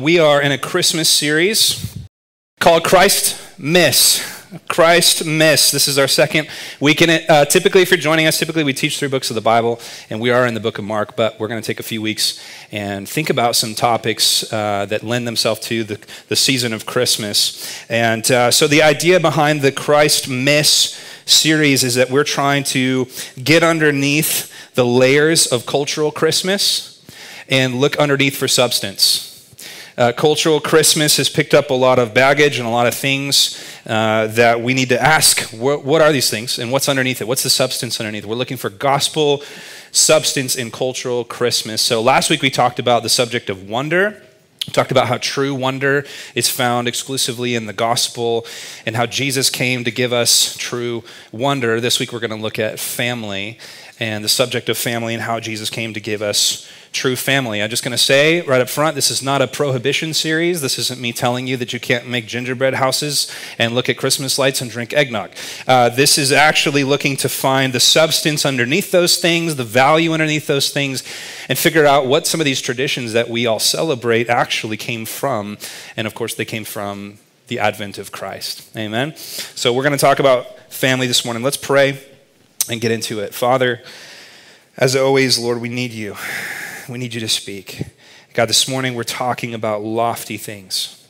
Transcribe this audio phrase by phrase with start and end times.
[0.00, 1.98] We are in a Christmas series
[2.58, 4.48] called Christ Miss.
[4.66, 5.70] Christ Miss.
[5.70, 6.48] This is our second
[6.80, 7.28] week in it.
[7.28, 9.78] Uh, typically, if you're joining us, typically we teach three books of the Bible,
[10.08, 12.00] and we are in the book of Mark, but we're going to take a few
[12.00, 12.42] weeks
[12.72, 17.84] and think about some topics uh, that lend themselves to the, the season of Christmas.
[17.90, 23.06] And uh, so, the idea behind the Christ Miss series is that we're trying to
[23.44, 27.04] get underneath the layers of cultural Christmas
[27.50, 29.29] and look underneath for substance.
[30.00, 33.62] Uh, cultural Christmas has picked up a lot of baggage and a lot of things
[33.86, 37.28] uh, that we need to ask what, what, are these things and what's underneath it?
[37.28, 38.24] What's the substance underneath?
[38.24, 39.42] We're looking for gospel
[39.92, 41.82] substance in cultural Christmas.
[41.82, 44.22] So last week we talked about the subject of wonder.
[44.66, 48.46] We talked about how true wonder is found exclusively in the gospel
[48.86, 51.78] and how Jesus came to give us true wonder.
[51.78, 53.58] This week we're going to look at family
[53.98, 57.62] and the subject of family and how Jesus came to give us true family.
[57.62, 60.60] I'm just going to say right up front this is not a prohibition series.
[60.60, 64.38] This isn't me telling you that you can't make gingerbread houses and look at Christmas
[64.38, 65.30] lights and drink eggnog.
[65.66, 70.46] Uh, this is actually looking to find the substance underneath those things, the value underneath
[70.46, 71.04] those things,
[71.48, 75.58] and figure out what some of these traditions that we all celebrate actually came from.
[75.96, 78.76] And of course, they came from the advent of Christ.
[78.76, 79.16] Amen.
[79.16, 81.42] So we're going to talk about family this morning.
[81.42, 82.00] Let's pray
[82.68, 83.34] and get into it.
[83.34, 83.82] Father,
[84.76, 86.16] as always, Lord, we need you
[86.90, 87.82] we need you to speak.
[88.34, 91.06] God, this morning we're talking about lofty things,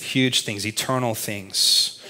[0.00, 2.02] huge things, eternal things,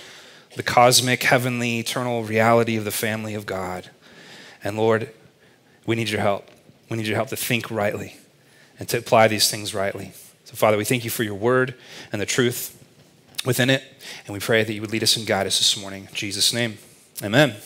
[0.57, 3.91] the cosmic, heavenly, eternal reality of the family of God.
[4.65, 5.11] And Lord,
[5.87, 6.49] we need your help.
[6.89, 8.17] We need your help to think rightly
[8.79, 10.13] and to apply these things rightly.
[10.45, 11.75] So, Father, we thank you for your word
[12.13, 12.79] and the truth
[13.45, 13.83] within it.
[14.27, 16.07] And we pray that you would lead us and guide us this morning.
[16.09, 16.79] In Jesus' name,
[17.23, 17.57] amen.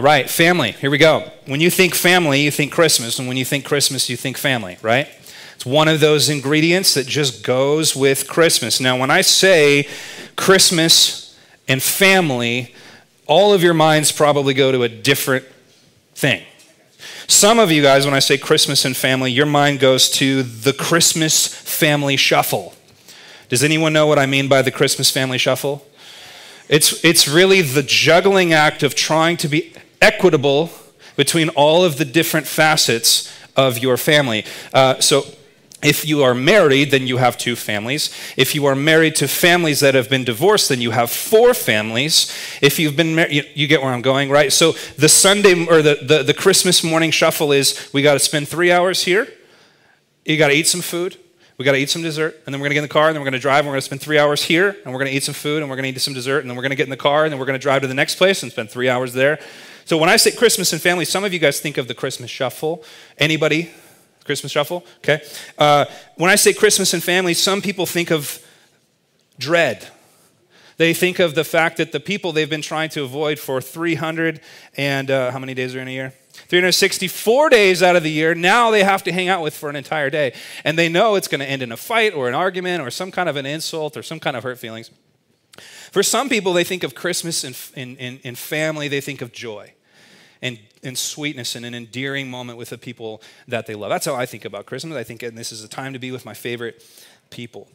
[0.00, 1.30] All right, family, here we go.
[1.44, 4.78] When you think family, you think Christmas, and when you think Christmas, you think family,
[4.80, 5.06] right?
[5.54, 8.80] It's one of those ingredients that just goes with Christmas.
[8.80, 9.86] Now, when I say
[10.36, 12.74] Christmas and family,
[13.26, 15.44] all of your minds probably go to a different
[16.14, 16.44] thing.
[17.26, 20.72] Some of you guys, when I say Christmas and family, your mind goes to the
[20.72, 22.72] Christmas family shuffle.
[23.50, 25.86] Does anyone know what I mean by the Christmas family shuffle?
[26.70, 30.70] It's, it's really the juggling act of trying to be equitable
[31.16, 34.44] between all of the different facets of your family.
[34.72, 35.24] Uh, so,
[35.82, 38.14] if you are married, then you have two families.
[38.36, 42.36] If you are married to families that have been divorced, then you have four families.
[42.60, 44.52] If you've been married, you, you, get where I'm going, right?
[44.52, 48.46] So the Sunday or the, the, the Christmas morning shuffle is we got to spend
[48.46, 49.26] three hours here.
[50.26, 51.16] You got to eat some food.
[51.56, 52.40] We got to eat some dessert.
[52.44, 53.60] And then we're going to get in the car and then we're going to drive
[53.60, 55.62] and we're going to spend three hours here and we're going to eat some food
[55.62, 56.96] and we're going to eat some dessert and then we're going to get in the
[56.96, 59.14] car and then we're going to drive to the next place and spend three hours
[59.14, 59.38] there.
[59.90, 62.30] So when I say Christmas and family, some of you guys think of the Christmas
[62.30, 62.84] shuffle.
[63.18, 63.72] Anybody?
[64.24, 64.86] Christmas shuffle?
[64.98, 65.20] Okay.
[65.58, 65.84] Uh,
[66.14, 68.40] when I say Christmas and family, some people think of
[69.36, 69.88] dread.
[70.76, 74.40] They think of the fact that the people they've been trying to avoid for 300
[74.76, 76.14] and uh, how many days are in a year?
[76.34, 79.74] 364 days out of the year, now they have to hang out with for an
[79.74, 80.32] entire day.
[80.62, 83.10] And they know it's going to end in a fight or an argument or some
[83.10, 84.92] kind of an insult or some kind of hurt feelings.
[85.90, 87.56] For some people, they think of Christmas and,
[87.98, 89.74] in, in family, they think of joy
[90.42, 93.90] and, and sweetness and an endearing moment with the people that they love.
[93.90, 94.96] That's how I think about Christmas.
[94.96, 96.84] I think this is a time to be with my favorite
[97.30, 97.68] people.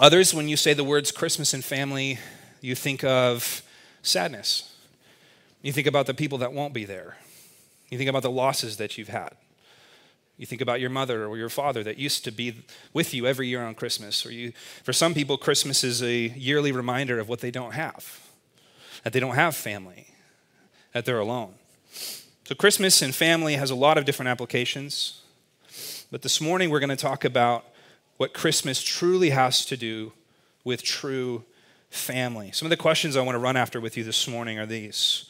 [0.00, 2.18] Others, when you say the words Christmas and family,
[2.60, 3.62] you think of
[4.02, 4.74] sadness.
[5.62, 7.16] You think about the people that won't be there.
[7.90, 9.30] You think about the losses that you've had.
[10.36, 13.46] You think about your mother or your father that used to be with you every
[13.46, 14.26] year on Christmas.
[14.26, 14.52] Or you,
[14.82, 18.20] for some people, Christmas is a yearly reminder of what they don't have
[19.04, 20.06] that they don't have family,
[20.94, 21.54] that they're alone.
[22.46, 25.22] So, Christmas and family has a lot of different applications.
[26.10, 27.64] But this morning, we're going to talk about
[28.18, 30.12] what Christmas truly has to do
[30.62, 31.44] with true
[31.88, 32.50] family.
[32.52, 35.24] Some of the questions I want to run after with you this morning are these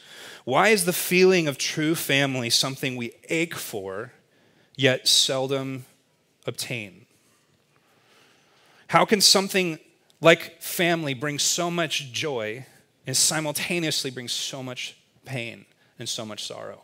[0.45, 4.13] Why is the feeling of true family something we ache for,
[4.75, 5.85] yet seldom
[6.49, 7.07] obtain?
[8.89, 9.79] How can something
[10.21, 12.67] like family bring so much joy
[13.06, 15.65] and simultaneously bring so much pain
[15.97, 16.84] and so much sorrow?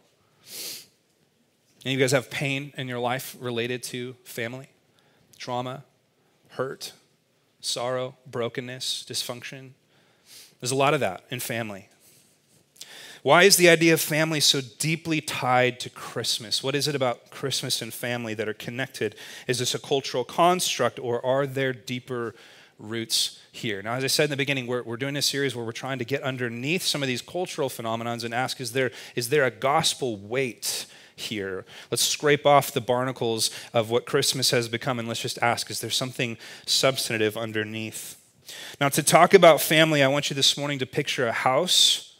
[1.84, 4.68] And you guys have pain in your life related to family,
[5.38, 5.84] trauma,
[6.50, 6.92] hurt,
[7.60, 9.70] sorrow, brokenness, dysfunction.
[10.60, 11.88] There's a lot of that in family.
[13.22, 16.62] Why is the idea of family so deeply tied to Christmas?
[16.62, 19.14] What is it about Christmas and family that are connected?
[19.46, 22.34] Is this a cultural construct or are there deeper
[22.78, 23.82] roots here?
[23.82, 25.98] Now, as I said in the beginning, we're, we're doing a series where we're trying
[25.98, 29.50] to get underneath some of these cultural phenomenons and ask is there, is there a
[29.50, 30.86] gospel weight
[31.20, 31.64] here.
[31.90, 35.80] Let's scrape off the barnacles of what Christmas has become and let's just ask is
[35.80, 36.36] there something
[36.66, 38.16] substantive underneath?
[38.80, 42.16] Now, to talk about family, I want you this morning to picture a house.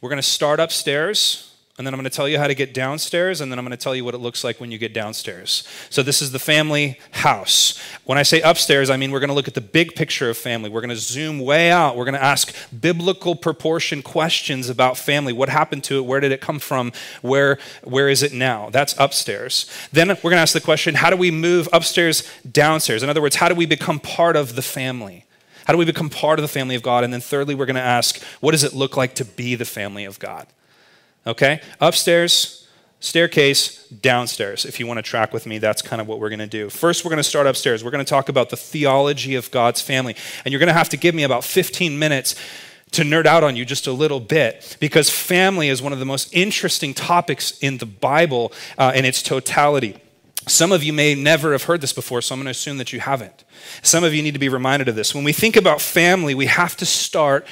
[0.00, 2.74] We're going to start upstairs and then I'm going to tell you how to get
[2.74, 4.92] downstairs, and then I'm going to tell you what it looks like when you get
[4.92, 5.66] downstairs.
[5.88, 7.80] So, this is the family house.
[8.04, 10.36] When I say upstairs, I mean we're going to look at the big picture of
[10.36, 10.68] family.
[10.68, 11.96] We're going to zoom way out.
[11.96, 15.32] We're going to ask biblical proportion questions about family.
[15.32, 16.04] What happened to it?
[16.04, 16.92] Where did it come from?
[17.22, 18.68] Where, where is it now?
[18.70, 19.70] That's upstairs.
[19.92, 23.02] Then we're going to ask the question how do we move upstairs, downstairs?
[23.02, 25.24] In other words, how do we become part of the family?
[25.64, 27.04] How do we become part of the family of God?
[27.04, 29.64] And then thirdly, we're going to ask, what does it look like to be the
[29.64, 30.46] family of God?
[31.26, 31.60] Okay?
[31.80, 32.68] Upstairs,
[33.00, 34.64] staircase, downstairs.
[34.64, 36.70] If you want to track with me, that's kind of what we're going to do.
[36.70, 37.82] First, we're going to start upstairs.
[37.82, 40.14] We're going to talk about the theology of God's family.
[40.44, 42.36] And you're going to have to give me about 15 minutes
[42.92, 46.04] to nerd out on you just a little bit because family is one of the
[46.04, 49.96] most interesting topics in the Bible uh, in its totality.
[50.48, 52.92] Some of you may never have heard this before, so I'm going to assume that
[52.92, 53.44] you haven't.
[53.82, 55.14] Some of you need to be reminded of this.
[55.14, 57.46] When we think about family, we have to start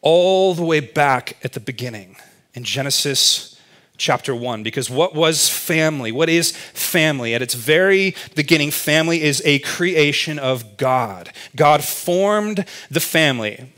[0.00, 2.16] all the way back at the beginning
[2.58, 3.56] in Genesis
[3.98, 6.10] chapter 1 because what was family?
[6.10, 7.32] What is family?
[7.34, 11.32] At its very beginning, family is a creation of God.
[11.54, 13.72] God formed the family.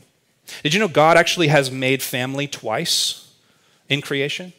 [0.63, 3.31] Did you know God actually has made family twice
[3.87, 4.51] in creation?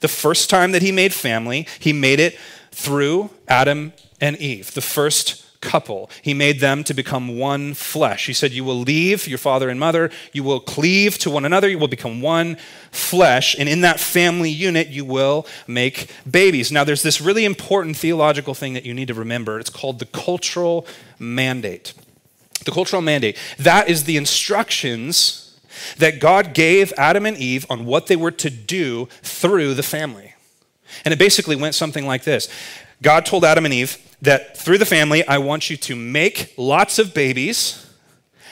[0.00, 2.36] The first time that he made family, he made it
[2.72, 6.10] through Adam and Eve, the first couple.
[6.22, 8.26] He made them to become one flesh.
[8.26, 11.68] He said, You will leave your father and mother, you will cleave to one another,
[11.68, 12.56] you will become one
[12.90, 16.72] flesh, and in that family unit, you will make babies.
[16.72, 19.58] Now, there's this really important theological thing that you need to remember.
[19.58, 20.86] It's called the cultural
[21.18, 21.92] mandate.
[22.64, 23.38] The cultural mandate.
[23.58, 25.58] That is the instructions
[25.98, 30.34] that God gave Adam and Eve on what they were to do through the family.
[31.04, 32.48] And it basically went something like this
[33.02, 36.98] God told Adam and Eve, that through the family, I want you to make lots
[36.98, 37.86] of babies,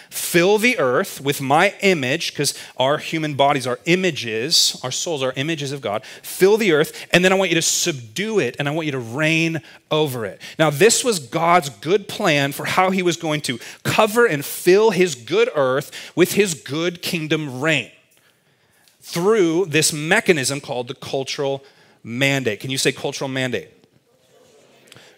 [0.08, 5.34] fill the earth with my image, because our human bodies are images, our souls are
[5.36, 6.04] images of God.
[6.22, 8.92] Fill the earth, and then I want you to subdue it, and I want you
[8.92, 9.60] to reign
[9.90, 10.40] over it.
[10.58, 14.90] Now, this was God's good plan for how he was going to cover and fill
[14.90, 17.90] his good earth with his good kingdom reign
[19.00, 21.62] through this mechanism called the cultural
[22.02, 22.60] mandate.
[22.60, 23.77] Can you say cultural mandate?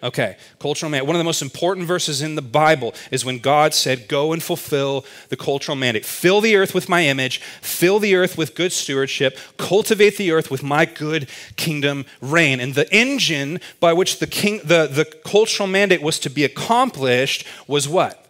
[0.02, 1.06] Okay, cultural mandate.
[1.06, 4.43] One of the most important verses in the Bible is when God said, Go and
[4.43, 6.06] fulfill the cultural mandate.
[6.06, 10.50] Fill the earth with my image, fill the earth with good stewardship, cultivate the earth
[10.50, 12.61] with my good kingdom reign.
[12.61, 17.47] And the engine by which the, king, the, the cultural mandate was to be accomplished
[17.67, 18.26] was what?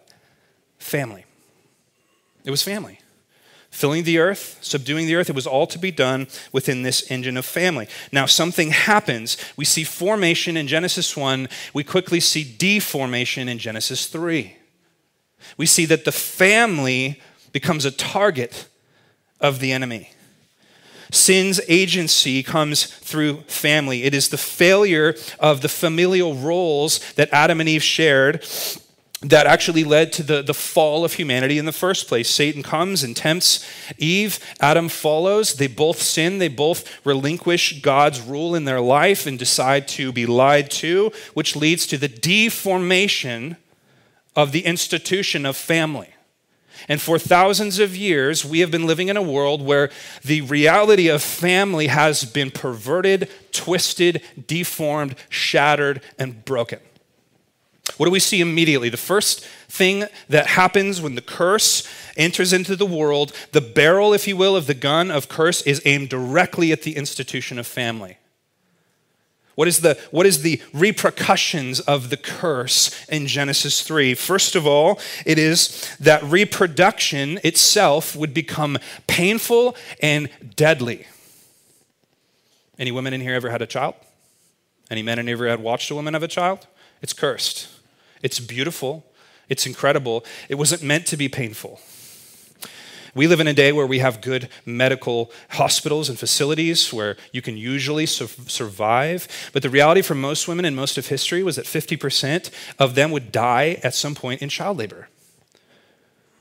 [0.77, 1.25] Family.
[2.43, 3.00] It was family
[3.71, 5.29] filling the earth, subduing the earth.
[5.29, 7.87] It was all to be done within this engine of family.
[8.11, 9.37] Now, something happens.
[9.55, 14.55] We see formation in Genesis 1, we quickly see deformation in Genesis 3.
[15.57, 17.21] We see that the family
[17.51, 18.67] becomes a target
[19.39, 20.11] of the enemy.
[21.11, 24.03] Sin's agency comes through family.
[24.03, 28.45] It is the failure of the familial roles that Adam and Eve shared
[29.21, 32.27] that actually led to the, the fall of humanity in the first place.
[32.27, 33.63] Satan comes and tempts
[33.97, 34.39] Eve.
[34.59, 35.55] Adam follows.
[35.55, 36.39] They both sin.
[36.39, 41.55] They both relinquish God's rule in their life and decide to be lied to, which
[41.55, 43.57] leads to the deformation
[44.35, 46.09] of the institution of family.
[46.87, 49.91] And for thousands of years, we have been living in a world where
[50.23, 56.79] the reality of family has been perverted, twisted, deformed, shattered, and broken.
[57.97, 58.89] What do we see immediately?
[58.89, 64.27] The first thing that happens when the curse enters into the world, the barrel, if
[64.27, 68.17] you will, of the gun of curse is aimed directly at the institution of family.
[69.55, 74.15] What is, the, what is the repercussions of the curse in Genesis 3?
[74.15, 81.05] First of all, it is that reproduction itself would become painful and deadly.
[82.79, 83.95] Any women in here ever had a child?
[84.89, 86.65] Any men in here ever had watched a woman have a child?
[87.01, 87.67] It's cursed.
[88.23, 89.05] It's beautiful.
[89.49, 90.25] It's incredible.
[90.49, 91.79] It wasn't meant to be painful.
[93.13, 97.41] We live in a day where we have good medical hospitals and facilities where you
[97.41, 99.27] can usually su- survive.
[99.51, 102.49] But the reality for most women in most of history was that 50%
[102.79, 105.09] of them would die at some point in child labor.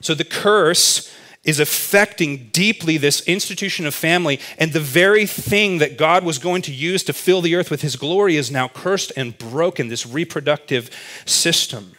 [0.01, 5.97] So the curse is affecting deeply this institution of family, and the very thing that
[5.97, 9.13] God was going to use to fill the earth with his glory is now cursed
[9.17, 10.91] and broken, this reproductive
[11.25, 11.93] system.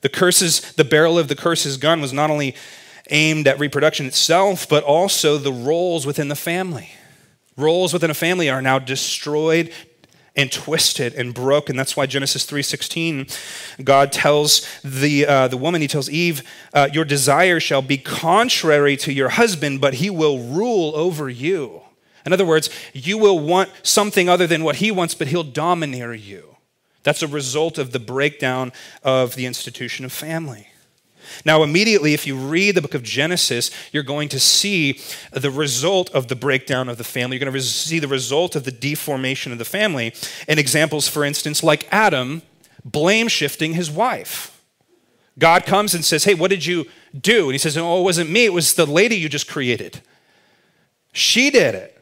[0.00, 2.54] The curses, the barrel of the curse's gun was not only
[3.10, 6.90] aimed at reproduction itself, but also the roles within the family.
[7.56, 9.72] Roles within a family are now destroyed
[10.34, 11.76] and twisted and broken.
[11.76, 13.26] That's why Genesis 3:16,
[13.84, 18.96] God tells the, uh, the woman, he tells Eve, uh, your desire shall be contrary
[18.98, 21.82] to your husband, but he will rule over you.
[22.24, 26.14] In other words, you will want something other than what he wants, but he'll domineer
[26.14, 26.56] you.
[27.02, 28.72] That's a result of the breakdown
[29.02, 30.68] of the institution of family.
[31.44, 35.00] Now, immediately, if you read the book of Genesis, you're going to see
[35.32, 37.36] the result of the breakdown of the family.
[37.36, 40.14] You're going to see the result of the deformation of the family.
[40.48, 42.42] And examples, for instance, like Adam
[42.84, 44.60] blame shifting his wife.
[45.38, 46.86] God comes and says, Hey, what did you
[47.18, 47.44] do?
[47.44, 50.00] And he says, Oh, it wasn't me, it was the lady you just created.
[51.12, 51.98] She did it.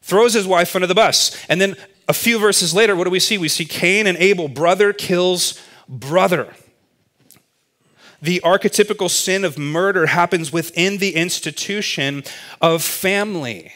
[0.00, 1.36] Throws his wife under the bus.
[1.48, 1.76] And then
[2.08, 3.38] a few verses later, what do we see?
[3.38, 6.54] We see Cain and Abel, brother kills brother
[8.22, 12.22] the archetypical sin of murder happens within the institution
[12.60, 13.72] of family.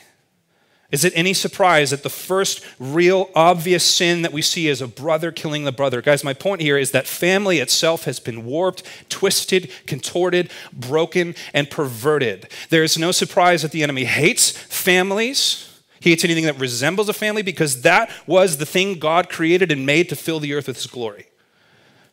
[0.92, 4.86] Is it any surprise that the first real obvious sin that we see is a
[4.86, 6.00] brother killing the brother?
[6.00, 11.68] Guys, my point here is that family itself has been warped, twisted, contorted, broken, and
[11.68, 12.48] perverted.
[12.70, 15.82] There is no surprise that the enemy hates families.
[15.98, 19.84] He hates anything that resembles a family because that was the thing God created and
[19.84, 21.26] made to fill the earth with his glory.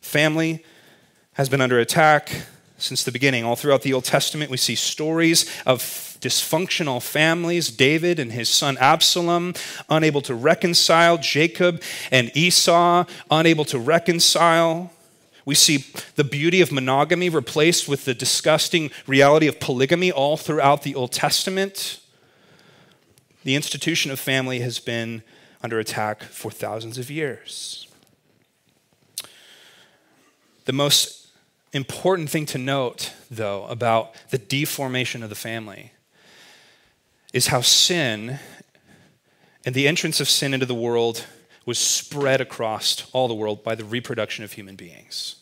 [0.00, 0.64] Family
[1.34, 2.46] has been under attack
[2.78, 3.44] since the beginning.
[3.44, 5.80] All throughout the Old Testament, we see stories of
[6.20, 9.54] dysfunctional families David and his son Absalom,
[9.90, 14.90] unable to reconcile, Jacob and Esau, unable to reconcile.
[15.44, 15.84] We see
[16.16, 21.12] the beauty of monogamy replaced with the disgusting reality of polygamy all throughout the Old
[21.12, 22.00] Testament.
[23.42, 25.22] The institution of family has been
[25.62, 27.86] under attack for thousands of years.
[30.64, 31.23] The most
[31.74, 35.92] important thing to note, though, about the deformation of the family
[37.32, 38.38] is how sin
[39.66, 41.26] and the entrance of sin into the world
[41.66, 45.36] was spread across all the world by the reproduction of human beings.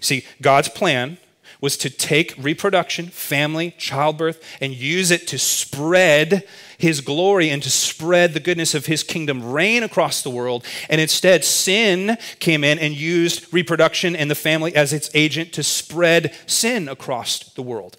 [0.00, 1.18] See, God's plan
[1.60, 6.46] was to take reproduction, family, childbirth, and use it to spread
[6.78, 10.64] his glory and to spread the goodness of his kingdom reign across the world.
[10.90, 15.62] And instead, sin came in and used reproduction and the family as its agent to
[15.62, 17.96] spread sin across the world.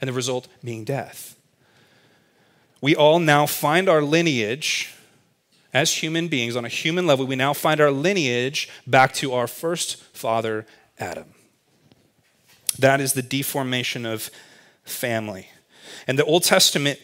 [0.00, 1.36] And the result being death.
[2.80, 4.92] We all now find our lineage
[5.72, 9.46] as human beings, on a human level, we now find our lineage back to our
[9.46, 10.66] first father,
[10.98, 11.31] Adam.
[12.78, 14.30] That is the deformation of
[14.84, 15.48] family.
[16.06, 16.98] And the Old Testament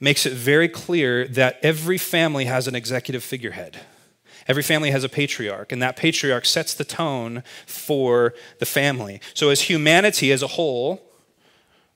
[0.00, 3.78] makes it very clear that every family has an executive figurehead.
[4.48, 9.20] Every family has a patriarch, and that patriarch sets the tone for the family.
[9.34, 11.02] So, as humanity as a whole,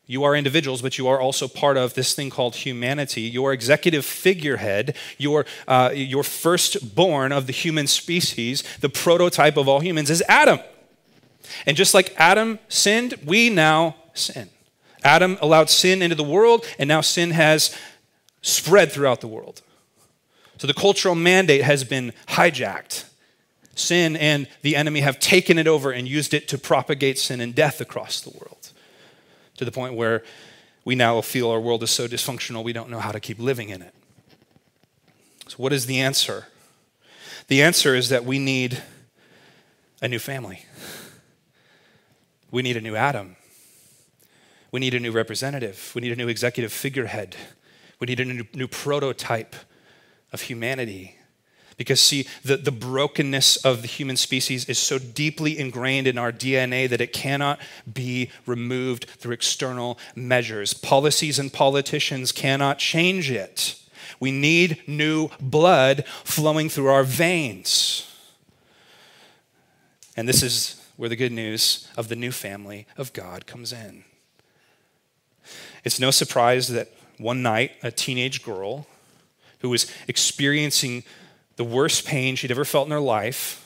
[0.07, 3.23] you are individuals, but you are also part of this thing called humanity.
[3.23, 9.81] Your executive figurehead, your, uh, your firstborn of the human species, the prototype of all
[9.81, 10.61] humans, is Adam.
[11.67, 14.49] And just like Adam sinned, we now sin.
[15.03, 17.77] Adam allowed sin into the world, and now sin has
[18.43, 19.63] spread throughout the world.
[20.59, 23.05] So the cultural mandate has been hijacked.
[23.75, 27.55] Sin and the enemy have taken it over and used it to propagate sin and
[27.55, 28.71] death across the world
[29.57, 30.23] to the point where
[30.85, 33.71] we now feel our world is so dysfunctional we don't know how to keep living
[33.71, 33.95] in it.
[35.49, 36.47] So, what is the answer?
[37.49, 38.83] The answer is that we need
[40.01, 40.65] a new family.
[42.55, 43.35] We need a new Adam.
[44.71, 45.91] We need a new representative.
[45.93, 47.35] We need a new executive figurehead.
[47.99, 49.57] We need a new, new prototype
[50.33, 51.17] of humanity.
[51.77, 56.31] Because, see, the, the brokenness of the human species is so deeply ingrained in our
[56.31, 57.59] DNA that it cannot
[57.93, 60.75] be removed through external measures.
[60.75, 63.81] Policies and politicians cannot change it.
[64.21, 68.09] We need new blood flowing through our veins.
[70.17, 74.05] And this is where the good news of the new family of God comes in.
[75.85, 78.87] It's no surprise that one night, a teenage girl
[79.61, 81.05] who was experiencing
[81.57, 83.61] the worst pain she'd ever felt in her life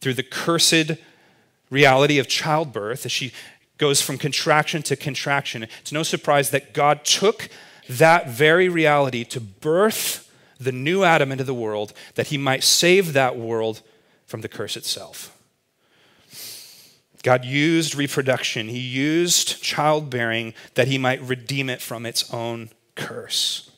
[0.00, 0.92] through the cursed
[1.70, 3.32] reality of childbirth as she
[3.78, 5.66] goes from contraction to contraction.
[5.80, 7.48] It's no surprise that God took
[7.88, 13.14] that very reality to birth the new Adam into the world that he might save
[13.14, 13.80] that world
[14.26, 15.36] from the curse itself.
[17.22, 23.70] God used reproduction, He used childbearing that He might redeem it from its own curse.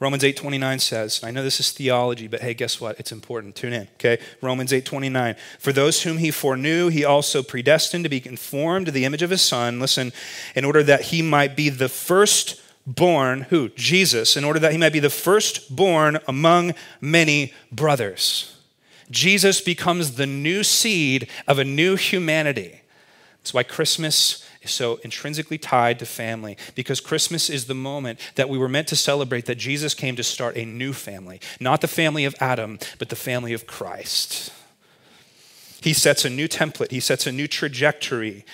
[0.00, 3.00] Romans 8:29 says, I know this is theology, but hey, guess what?
[3.00, 3.56] It's important.
[3.56, 4.18] Tune in, okay?
[4.40, 5.36] Romans 8:29.
[5.58, 9.30] For those whom he foreknew, he also predestined to be conformed to the image of
[9.30, 10.12] his son, listen,
[10.54, 13.70] in order that he might be the first born, who?
[13.70, 18.57] Jesus, in order that he might be the firstborn among many brothers.
[19.10, 22.82] Jesus becomes the new seed of a new humanity.
[23.40, 28.48] That's why Christmas is so intrinsically tied to family, because Christmas is the moment that
[28.48, 31.88] we were meant to celebrate that Jesus came to start a new family, not the
[31.88, 34.52] family of Adam, but the family of Christ.
[35.80, 38.44] He sets a new template, he sets a new trajectory.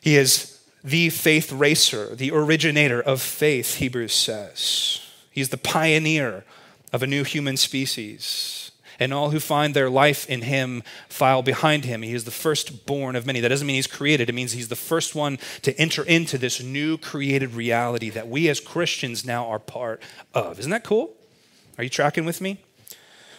[0.00, 5.00] He is the faith racer, the originator of faith, Hebrews says.
[5.30, 6.44] He's the pioneer
[6.92, 8.61] of a new human species
[9.02, 12.02] and all who find their life in him file behind him.
[12.02, 13.40] He is the firstborn of many.
[13.40, 16.62] That doesn't mean he's created, it means he's the first one to enter into this
[16.62, 20.02] new created reality that we as Christians now are part
[20.34, 20.58] of.
[20.58, 21.14] Isn't that cool?
[21.78, 22.58] Are you tracking with me?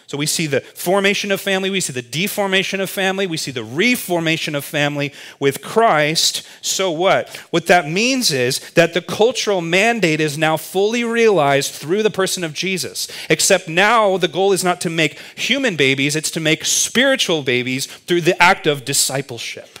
[0.06, 3.50] So we see the formation of family, we see the deformation of family, we see
[3.50, 6.46] the reformation of family with Christ.
[6.60, 7.34] So what?
[7.50, 12.44] What that means is that the cultural mandate is now fully realized through the person
[12.44, 13.08] of Jesus.
[13.30, 17.86] Except now the goal is not to make human babies, it's to make spiritual babies
[17.86, 19.78] through the act of discipleship.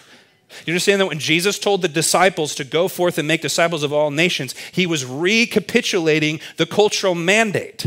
[0.64, 3.92] You understand that when Jesus told the disciples to go forth and make disciples of
[3.92, 7.86] all nations, he was recapitulating the cultural mandate.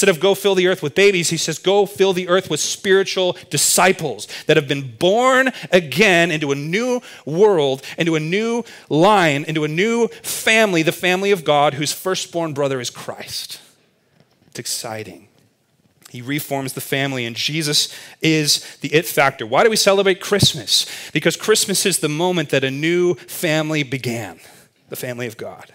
[0.00, 2.58] Instead of go fill the earth with babies, he says, go fill the earth with
[2.58, 9.44] spiritual disciples that have been born again into a new world, into a new line,
[9.44, 13.60] into a new family, the family of God, whose firstborn brother is Christ.
[14.46, 15.28] It's exciting.
[16.08, 19.46] He reforms the family, and Jesus is the it factor.
[19.46, 20.86] Why do we celebrate Christmas?
[21.12, 24.40] Because Christmas is the moment that a new family began,
[24.88, 25.74] the family of God.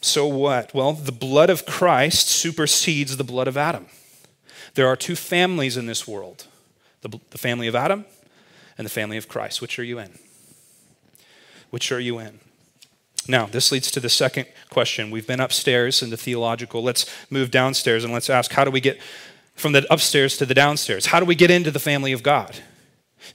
[0.00, 0.72] So what?
[0.74, 3.86] Well, the blood of Christ supersedes the blood of Adam.
[4.74, 6.46] There are two families in this world
[7.02, 8.04] the, the family of Adam
[8.76, 9.62] and the family of Christ.
[9.62, 10.18] Which are you in?
[11.70, 12.40] Which are you in?
[13.28, 15.10] Now, this leads to the second question.
[15.10, 16.82] We've been upstairs in the theological.
[16.82, 19.00] Let's move downstairs and let's ask how do we get
[19.54, 21.06] from the upstairs to the downstairs?
[21.06, 22.56] How do we get into the family of God?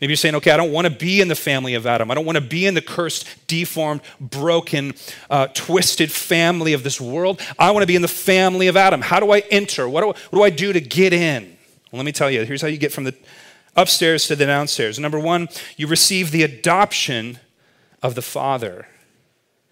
[0.02, 2.12] Maybe you're saying, okay, I don't want to be in the family of Adam.
[2.12, 4.94] I don't want to be in the cursed, deformed, broken,
[5.30, 7.42] uh, twisted family of this world.
[7.58, 9.02] I want to be in the family of Adam.
[9.02, 9.88] How do I enter?
[9.88, 11.58] What do, what do I do to get in?
[11.92, 12.44] Well, let me tell you.
[12.44, 13.16] Here's how you get from the
[13.76, 15.00] upstairs to the downstairs.
[15.00, 17.40] Number one, you receive the adoption
[18.02, 18.88] of the Father.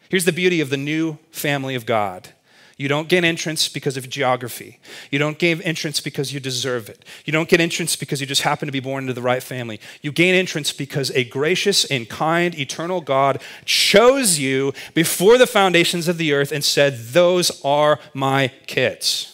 [0.09, 2.29] Here's the beauty of the new family of God
[2.77, 4.79] you don't gain entrance because of geography.
[5.11, 7.05] You don't gain entrance because you deserve it.
[7.23, 9.79] You don't get entrance because you just happen to be born into the right family.
[10.01, 16.07] You gain entrance because a gracious and kind, eternal God chose you before the foundations
[16.07, 19.29] of the earth and said, Those are my kids.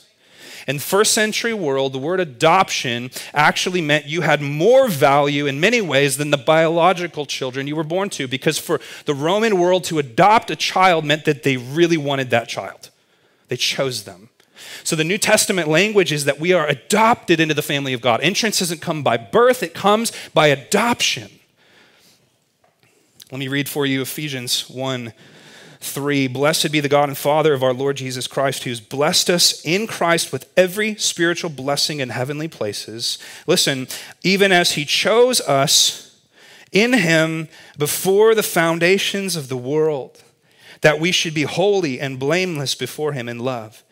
[0.67, 5.81] In first century world, the word adoption actually meant you had more value in many
[5.81, 9.97] ways than the biological children you were born to, because for the Roman world to
[9.97, 12.91] adopt a child meant that they really wanted that child.
[13.49, 14.29] They chose them.
[14.83, 18.21] So the New Testament language is that we are adopted into the family of God.
[18.21, 21.29] Entrance doesn't come by birth, it comes by adoption.
[23.31, 25.13] Let me read for you Ephesians 1
[25.81, 26.27] 3.
[26.27, 29.87] Blessed be the God and Father of our Lord Jesus Christ, who's blessed us in
[29.87, 33.17] Christ with every spiritual blessing in heavenly places.
[33.47, 33.87] Listen,
[34.21, 36.19] even as he chose us
[36.73, 40.21] in him before the foundations of the world
[40.81, 43.83] that we should be holy and blameless before Him in love.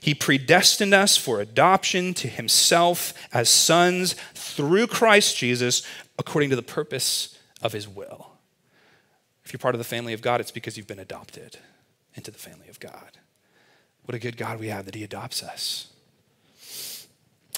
[0.00, 5.86] He predestined us for adoption to Himself as sons through Christ Jesus
[6.18, 8.32] according to the purpose of His will.
[9.44, 11.58] If you're part of the family of God, it's because you've been adopted
[12.14, 13.18] into the family of God.
[14.04, 15.88] What a good God we have that He adopts us.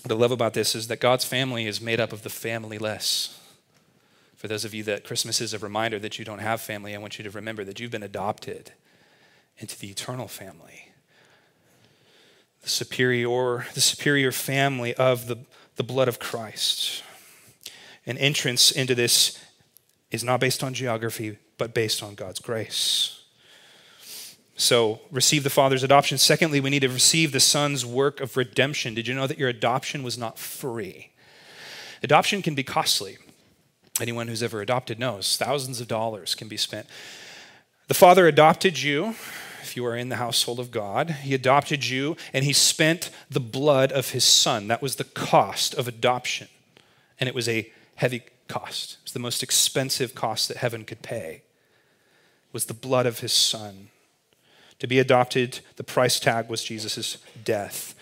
[0.03, 3.37] What I love about this is that God's family is made up of the familyless.
[4.43, 6.99] For those of you that Christmas is a reminder that you don't have family, I
[6.99, 8.73] want you to remember that you've been adopted
[9.59, 10.89] into the eternal family.
[12.63, 15.39] The superior, the superior family of the,
[15.77, 17.05] the blood of Christ.
[18.05, 19.39] An entrance into this
[20.11, 23.23] is not based on geography, but based on God's grace.
[24.57, 26.19] So, receive the Father's adoption.
[26.19, 28.95] Secondly, we need to receive the Son's work of redemption.
[28.95, 31.13] Did you know that your adoption was not free?
[32.03, 33.19] Adoption can be costly.
[34.01, 36.87] Anyone who's ever adopted knows thousands of dollars can be spent.
[37.89, 39.15] The Father adopted you
[39.61, 41.11] if you are in the household of God.
[41.11, 44.69] He adopted you and he spent the blood of his son.
[44.69, 46.49] That was the cost of adoption.
[47.21, 48.95] And it was a heavy cost.
[48.95, 51.43] It was the most expensive cost that heaven could pay.
[52.49, 53.89] It was the blood of his son.
[54.79, 57.95] To be adopted, the price tag was Jesus' death.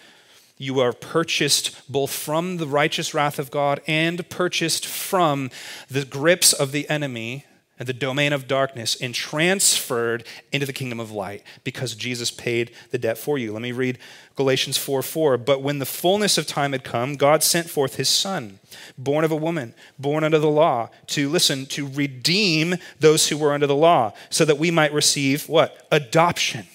[0.60, 5.48] You are purchased both from the righteous wrath of God and purchased from
[5.90, 7.46] the grips of the enemy
[7.78, 12.72] and the domain of darkness and transferred into the kingdom of light because Jesus paid
[12.90, 13.54] the debt for you.
[13.54, 13.98] Let me read
[14.36, 15.38] Galatians 4 4.
[15.38, 18.60] But when the fullness of time had come, God sent forth his son,
[18.98, 23.54] born of a woman, born under the law, to listen, to redeem those who were
[23.54, 25.88] under the law, so that we might receive what?
[25.90, 26.66] Adoption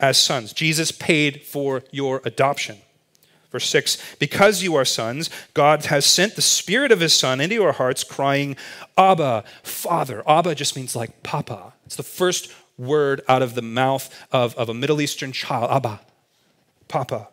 [0.00, 0.54] as sons.
[0.54, 2.78] Jesus paid for your adoption.
[3.54, 7.54] Verse 6 Because you are sons, God has sent the Spirit of His Son into
[7.54, 8.56] your hearts, crying,
[8.98, 10.24] Abba, Father.
[10.28, 11.72] Abba just means like Papa.
[11.86, 16.00] It's the first word out of the mouth of, of a Middle Eastern child Abba,
[16.88, 17.28] Papa.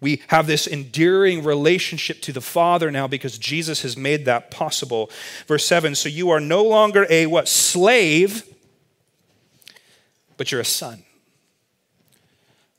[0.00, 5.12] We have this endearing relationship to the Father now because Jesus has made that possible.
[5.46, 7.46] Verse 7 So you are no longer a what?
[7.46, 8.42] Slave,
[10.36, 11.04] but you're a son.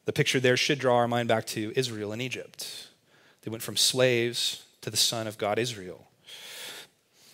[0.06, 2.88] The picture there should draw our mind back to Israel and Egypt.
[3.44, 6.08] They went from slaves to the son of God, Israel.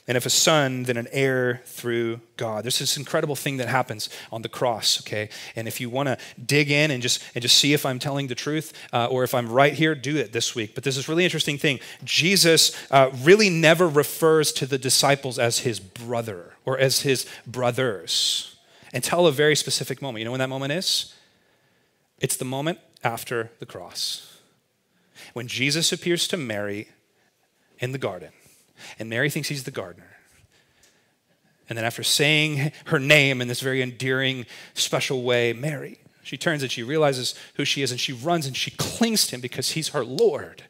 [0.09, 2.63] And if a son, then an heir through God.
[2.63, 5.29] There's this incredible thing that happens on the cross, okay?
[5.53, 8.27] And if you want to dig in and just and just see if I'm telling
[8.27, 10.75] the truth uh, or if I'm right here, do it this week.
[10.75, 11.81] But there's this really interesting thing.
[12.05, 18.55] Jesus uh, really never refers to the disciples as his brother or as his brothers
[18.93, 20.19] until a very specific moment.
[20.19, 21.13] You know when that moment is?
[22.19, 24.39] It's the moment after the cross.
[25.33, 26.89] When Jesus appears to Mary
[27.79, 28.31] in the garden,
[28.99, 30.17] and Mary thinks he's the gardener.
[31.69, 36.61] And then, after saying her name in this very endearing, special way, Mary, she turns
[36.61, 39.71] and she realizes who she is and she runs and she clings to him because
[39.71, 40.63] he's her Lord.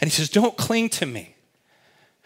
[0.00, 1.33] And he says, Don't cling to me.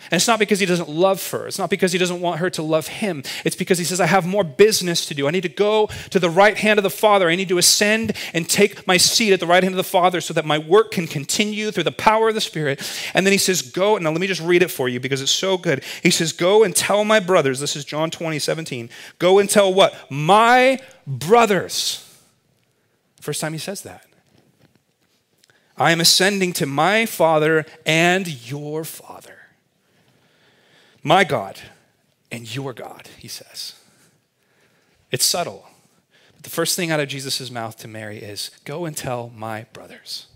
[0.05, 1.49] And it's not because he doesn't love her.
[1.49, 3.25] It's not because he doesn't want her to love him.
[3.45, 5.27] It's because he says, I have more business to do.
[5.27, 7.29] I need to go to the right hand of the Father.
[7.29, 10.21] I need to ascend and take my seat at the right hand of the Father
[10.21, 12.81] so that my work can continue through the power of the Spirit.
[13.13, 13.99] And then he says, Go.
[13.99, 15.83] Now, let me just read it for you because it's so good.
[16.03, 17.59] He says, Go and tell my brothers.
[17.59, 18.89] This is John 20, 17.
[19.19, 19.95] Go and tell what?
[20.11, 22.05] My brothers.
[23.21, 24.07] First time he says that.
[25.77, 29.38] I am ascending to my Father and your Father
[31.09, 31.59] my God
[32.31, 33.75] and your God, he says.
[35.11, 35.67] It's subtle.
[36.35, 39.65] But the first thing out of Jesus' mouth to Mary is go and tell my
[39.73, 40.27] brothers.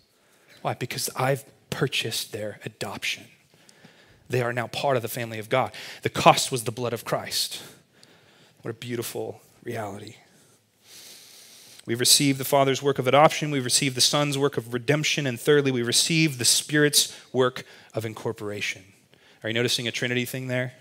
[0.63, 0.73] Why?
[0.73, 3.25] Because I've purchased their adoption.
[4.31, 5.73] They are now part of the family of God.
[6.03, 7.63] The cost was the blood of Christ.
[8.63, 10.17] What a beautiful reality.
[11.85, 15.39] We've received the Father's work of adoption, we've received the Son's work of redemption, and
[15.39, 18.92] thirdly, we receive the Spirit's work of incorporation.
[19.43, 20.75] Are you noticing a Trinity thing there?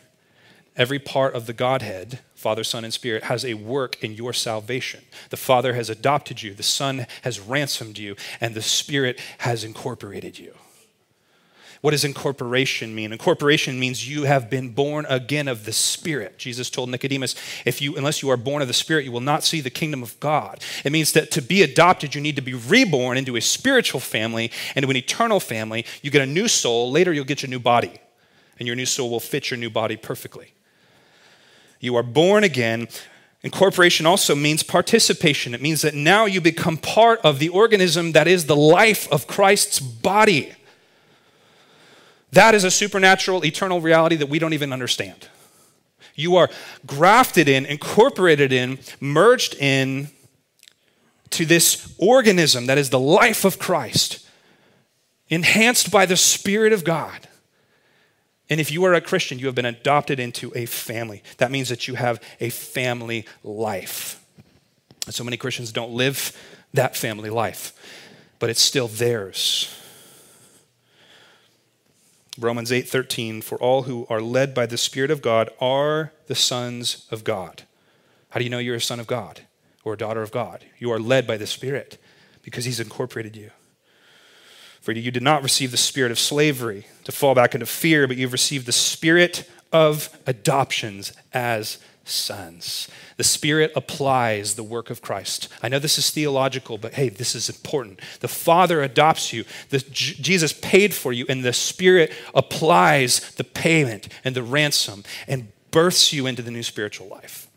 [0.77, 5.01] Every part of the Godhead, Father, Son, and Spirit, has a work in your salvation.
[5.29, 10.39] The Father has adopted you, the Son has ransomed you, and the Spirit has incorporated
[10.39, 10.53] you.
[11.81, 13.11] What does incorporation mean?
[13.11, 16.37] Incorporation means you have been born again of the Spirit.
[16.37, 19.43] Jesus told Nicodemus, if you, unless you are born of the Spirit, you will not
[19.43, 20.63] see the kingdom of God.
[20.85, 24.51] It means that to be adopted, you need to be reborn into a spiritual family,
[24.75, 25.85] into an eternal family.
[26.03, 26.91] You get a new soul.
[26.91, 27.99] Later, you'll get your new body
[28.61, 30.53] and your new soul will fit your new body perfectly.
[31.79, 32.89] You are born again.
[33.41, 35.55] Incorporation also means participation.
[35.55, 39.25] It means that now you become part of the organism that is the life of
[39.25, 40.53] Christ's body.
[42.33, 45.27] That is a supernatural, eternal reality that we don't even understand.
[46.13, 46.51] You are
[46.85, 50.11] grafted in, incorporated in, merged in
[51.31, 54.23] to this organism that is the life of Christ,
[55.29, 57.27] enhanced by the Spirit of God.
[58.51, 61.23] And if you are a Christian, you have been adopted into a family.
[61.37, 64.21] That means that you have a family life.
[65.05, 66.37] And so many Christians don't live
[66.73, 67.73] that family life,
[68.39, 69.73] but it's still theirs.
[72.37, 77.07] Romans 8:13 for all who are led by the spirit of God are the sons
[77.09, 77.63] of God.
[78.31, 79.41] How do you know you're a son of God
[79.85, 80.65] or a daughter of God?
[80.77, 81.97] You are led by the spirit
[82.41, 83.51] because he's incorporated you.
[84.81, 88.17] For you did not receive the spirit of slavery to fall back into fear, but
[88.17, 92.87] you've received the spirit of adoptions as sons.
[93.17, 95.47] The Spirit applies the work of Christ.
[95.61, 97.99] I know this is theological, but hey, this is important.
[98.19, 103.43] The Father adopts you, the, J- Jesus paid for you, and the Spirit applies the
[103.43, 107.47] payment and the ransom and births you into the new spiritual life.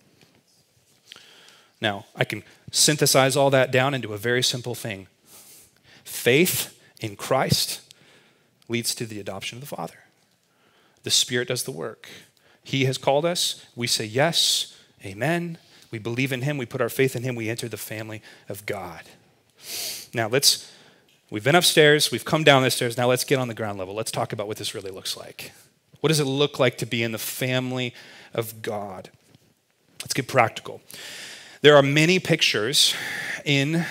[1.81, 5.09] Now, I can synthesize all that down into a very simple thing
[6.05, 6.74] faith
[7.05, 7.83] in Christ
[8.67, 9.99] leads to the adoption of the Father.
[11.03, 12.09] The Spirit does the work.
[12.63, 13.63] He has called us.
[13.77, 15.59] We say yes, amen.
[15.91, 16.57] We believe in Him.
[16.57, 17.35] We put our faith in Him.
[17.35, 19.03] We enter the family of God.
[20.15, 20.73] Now, let's,
[21.31, 22.11] we've been upstairs.
[22.11, 22.97] We've come down the stairs.
[22.97, 23.95] Now, let's get on the ground level.
[23.95, 25.53] Let's talk about what this really looks like.
[26.01, 27.93] What does it look like to be in the family
[28.33, 29.11] of God?
[30.01, 30.81] Let's get practical.
[31.61, 32.95] There are many pictures
[33.45, 33.85] in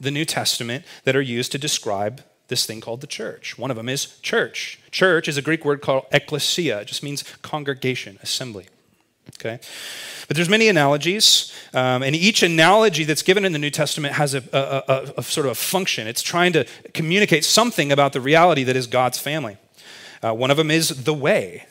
[0.00, 3.58] the New Testament that are used to describe this thing called the church.
[3.58, 4.78] One of them is church.
[4.90, 6.82] Church is a Greek word called ekklesia.
[6.82, 8.66] It just means congregation, assembly.
[9.40, 9.58] Okay?
[10.28, 14.34] But there's many analogies, um, and each analogy that's given in the New Testament has
[14.34, 16.06] a, a, a, a, sort of a function.
[16.06, 19.56] It's trying to communicate something about the reality that is God's family.
[20.22, 21.66] Uh, one of them is the way.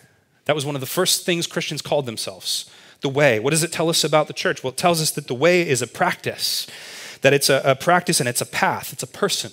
[0.45, 2.69] That was one of the first things Christians called themselves.
[3.01, 3.39] The way.
[3.39, 4.63] What does it tell us about the church?
[4.63, 6.67] Well, it tells us that the way is a practice,
[7.21, 9.51] that it's a practice and it's a path, it's a person.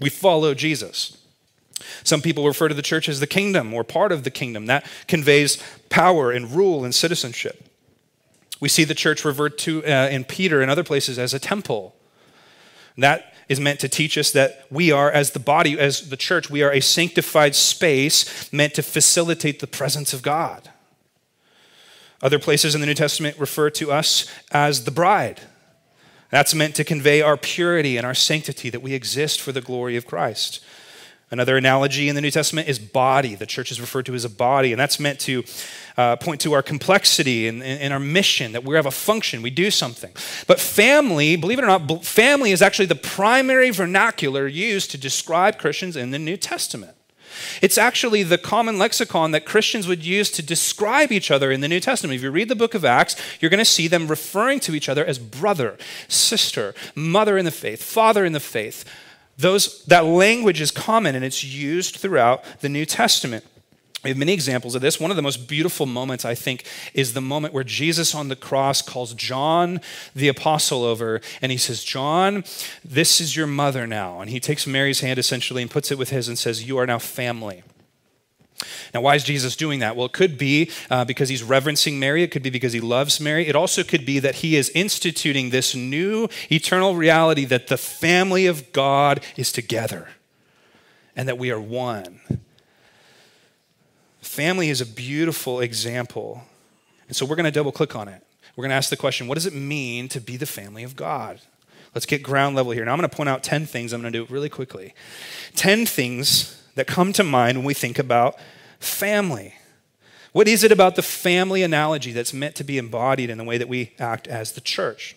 [0.00, 1.18] We follow Jesus.
[2.02, 4.66] Some people refer to the church as the kingdom or part of the kingdom.
[4.66, 7.64] That conveys power and rule and citizenship.
[8.60, 11.94] We see the church referred to uh, in Peter and other places as a temple.
[12.96, 16.50] That is meant to teach us that we are, as the body, as the church,
[16.50, 20.70] we are a sanctified space meant to facilitate the presence of God.
[22.22, 25.42] Other places in the New Testament refer to us as the bride.
[26.30, 29.96] That's meant to convey our purity and our sanctity, that we exist for the glory
[29.96, 30.64] of Christ.
[31.30, 33.34] Another analogy in the New Testament is body.
[33.34, 35.42] The church is referred to as a body, and that's meant to
[35.96, 39.50] uh, point to our complexity and, and, our mission, that we have a function, we
[39.50, 40.12] do something.
[40.46, 45.58] But family, believe it or not, family is actually the primary vernacular used to describe
[45.58, 46.95] Christians in the New Testament.
[47.62, 51.68] It's actually the common lexicon that Christians would use to describe each other in the
[51.68, 52.16] New Testament.
[52.16, 54.88] If you read the book of Acts, you're going to see them referring to each
[54.88, 55.76] other as brother,
[56.08, 58.84] sister, mother in the faith, father in the faith
[59.38, 63.44] those, that language is common and it's used throughout the New Testament.
[64.06, 65.00] We have many examples of this.
[65.00, 66.64] One of the most beautiful moments, I think,
[66.94, 69.80] is the moment where Jesus on the cross calls John
[70.14, 72.44] the apostle over and he says, John,
[72.84, 74.20] this is your mother now.
[74.20, 76.86] And he takes Mary's hand essentially and puts it with his and says, You are
[76.86, 77.64] now family.
[78.94, 79.96] Now, why is Jesus doing that?
[79.96, 82.22] Well, it could be uh, because he's reverencing Mary.
[82.22, 83.48] It could be because he loves Mary.
[83.48, 88.46] It also could be that he is instituting this new eternal reality that the family
[88.46, 90.10] of God is together
[91.16, 92.20] and that we are one.
[94.36, 96.42] Family is a beautiful example.
[97.06, 98.22] And so we're going to double click on it.
[98.54, 100.94] We're going to ask the question what does it mean to be the family of
[100.94, 101.40] God?
[101.94, 102.84] Let's get ground level here.
[102.84, 103.94] Now, I'm going to point out 10 things.
[103.94, 104.92] I'm going to do it really quickly.
[105.54, 108.36] 10 things that come to mind when we think about
[108.78, 109.54] family.
[110.32, 113.56] What is it about the family analogy that's meant to be embodied in the way
[113.56, 115.16] that we act as the church?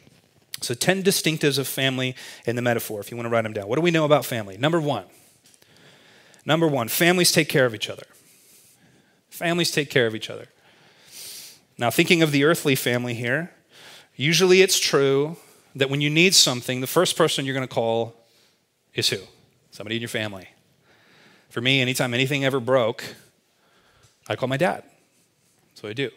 [0.61, 3.67] So, 10 distinctives of family in the metaphor, if you want to write them down.
[3.67, 4.57] What do we know about family?
[4.57, 5.07] Number one,
[6.45, 8.05] number one, families take care of each other.
[9.29, 10.47] Families take care of each other.
[11.77, 13.51] Now, thinking of the earthly family here,
[14.15, 15.37] usually it's true
[15.75, 18.15] that when you need something, the first person you're going to call
[18.93, 19.19] is who?
[19.71, 20.49] Somebody in your family.
[21.49, 23.03] For me, anytime anything ever broke,
[24.27, 24.83] I call my dad.
[25.69, 26.11] That's what I do.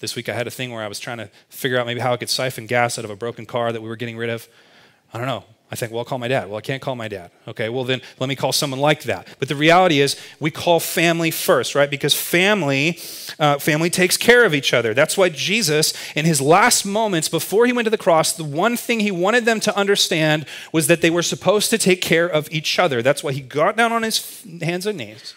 [0.00, 2.12] This week I had a thing where I was trying to figure out maybe how
[2.12, 4.46] I could siphon gas out of a broken car that we were getting rid of.
[5.12, 5.44] I don't know.
[5.74, 6.48] I think, well, I'll call my dad.
[6.48, 7.32] Well, I can't call my dad.
[7.48, 9.26] Okay, well, then let me call someone like that.
[9.40, 11.90] But the reality is, we call family first, right?
[11.90, 13.00] Because family,
[13.40, 14.94] uh, family takes care of each other.
[14.94, 18.76] That's why Jesus, in his last moments before he went to the cross, the one
[18.76, 22.48] thing he wanted them to understand was that they were supposed to take care of
[22.52, 23.02] each other.
[23.02, 25.34] That's why he got down on his hands and knees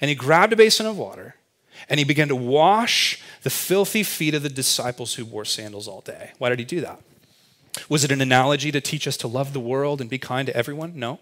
[0.00, 1.34] and he grabbed a basin of water
[1.88, 6.02] and he began to wash the filthy feet of the disciples who wore sandals all
[6.02, 6.30] day.
[6.38, 7.00] Why did he do that?
[7.88, 10.56] Was it an analogy to teach us to love the world and be kind to
[10.56, 10.92] everyone?
[10.98, 11.18] No.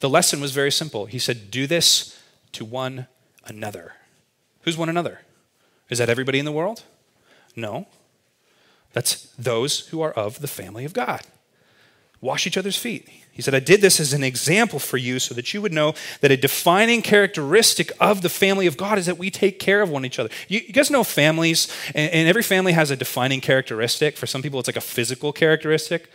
[0.00, 1.06] The lesson was very simple.
[1.06, 2.18] He said, Do this
[2.52, 3.06] to one
[3.44, 3.94] another.
[4.62, 5.20] Who's one another?
[5.90, 6.82] Is that everybody in the world?
[7.56, 7.86] No.
[8.92, 11.22] That's those who are of the family of God.
[12.20, 13.08] Wash each other's feet.
[13.38, 15.94] He said, I did this as an example for you so that you would know
[16.22, 19.88] that a defining characteristic of the family of God is that we take care of
[19.88, 20.28] one another.
[20.48, 24.16] You, you guys know families, and, and, every family has a defining characteristic.
[24.16, 26.10] For some people, it's like a physical characteristic.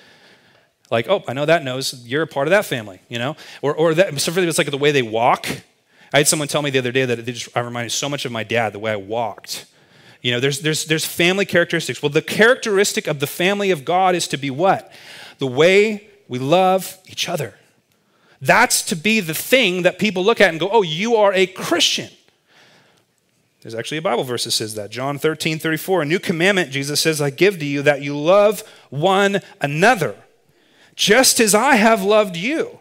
[0.92, 3.38] Like, oh, I know that nose you're a part of that family, you know?
[3.62, 5.48] Or, or that, some it's like the way they walk.
[6.12, 8.34] I had someone tell me the other day that just, I reminded so much of
[8.34, 9.66] my dad, the way I walked.
[10.22, 12.04] You know, there's, there's, there's family characteristics.
[12.04, 14.92] Well, the characteristic of the family of God is to be what?
[15.38, 17.56] The way we love each other.
[18.42, 21.48] That's to be the thing that people look at and go, oh, you are a
[21.48, 22.10] Christian.
[23.62, 24.90] There's actually a Bible verse that says that.
[24.90, 26.02] John 13, 34.
[26.02, 30.18] A new commandment, Jesus says, I give to you that you love one another,
[30.96, 32.80] just as I have loved you.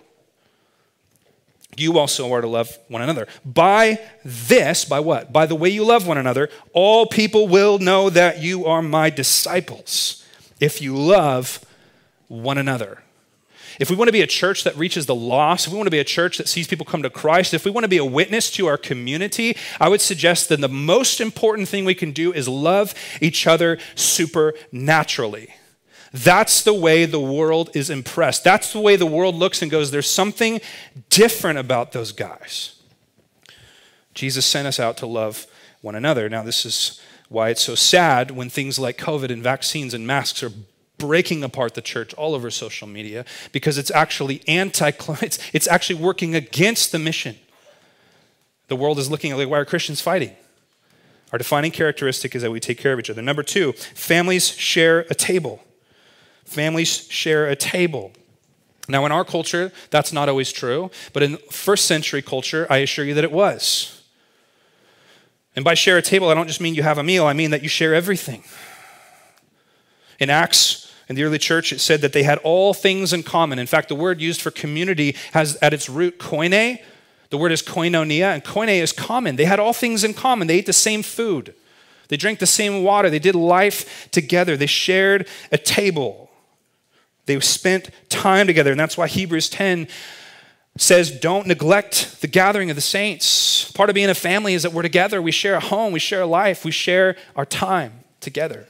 [1.76, 3.28] You also are to love one another.
[3.44, 5.32] By this, by what?
[5.32, 9.08] By the way you love one another, all people will know that you are my
[9.08, 10.26] disciples
[10.60, 11.64] if you love
[12.28, 13.02] one another.
[13.78, 15.92] If we want to be a church that reaches the lost, if we want to
[15.92, 18.04] be a church that sees people come to Christ, if we want to be a
[18.04, 22.32] witness to our community, I would suggest that the most important thing we can do
[22.32, 25.54] is love each other supernaturally.
[26.12, 28.44] That's the way the world is impressed.
[28.44, 30.60] That's the way the world looks and goes, there's something
[31.08, 32.78] different about those guys.
[34.14, 35.46] Jesus sent us out to love
[35.80, 36.28] one another.
[36.28, 40.42] Now, this is why it's so sad when things like COVID and vaccines and masks
[40.42, 40.52] are
[41.02, 45.96] breaking apart the church all over social media because it's actually anti it's, it's actually
[45.96, 47.36] working against the mission.
[48.68, 50.36] The world is looking at like, why are Christians fighting?
[51.32, 53.20] Our defining characteristic is that we take care of each other.
[53.20, 55.64] Number two, families share a table.
[56.44, 58.12] Families share a table.
[58.88, 63.04] Now, in our culture, that's not always true, but in first century culture, I assure
[63.04, 64.02] you that it was.
[65.56, 67.50] And by share a table, I don't just mean you have a meal, I mean
[67.50, 68.44] that you share everything.
[70.18, 73.58] In Acts, in the early church, it said that they had all things in common.
[73.58, 76.80] In fact, the word used for community has at its root koine.
[77.28, 79.36] The word is koinonia, and koine is common.
[79.36, 80.48] They had all things in common.
[80.48, 81.54] They ate the same food,
[82.08, 86.30] they drank the same water, they did life together, they shared a table.
[87.26, 89.86] They spent time together, and that's why Hebrews 10
[90.78, 93.70] says, Don't neglect the gathering of the saints.
[93.72, 95.22] Part of being a family is that we're together.
[95.22, 98.66] We share a home, we share a life, we share our time together.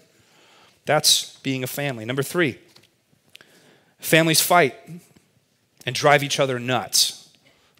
[0.84, 2.04] That's being a family.
[2.04, 2.58] Number three,
[3.98, 4.74] families fight
[5.86, 7.30] and drive each other nuts,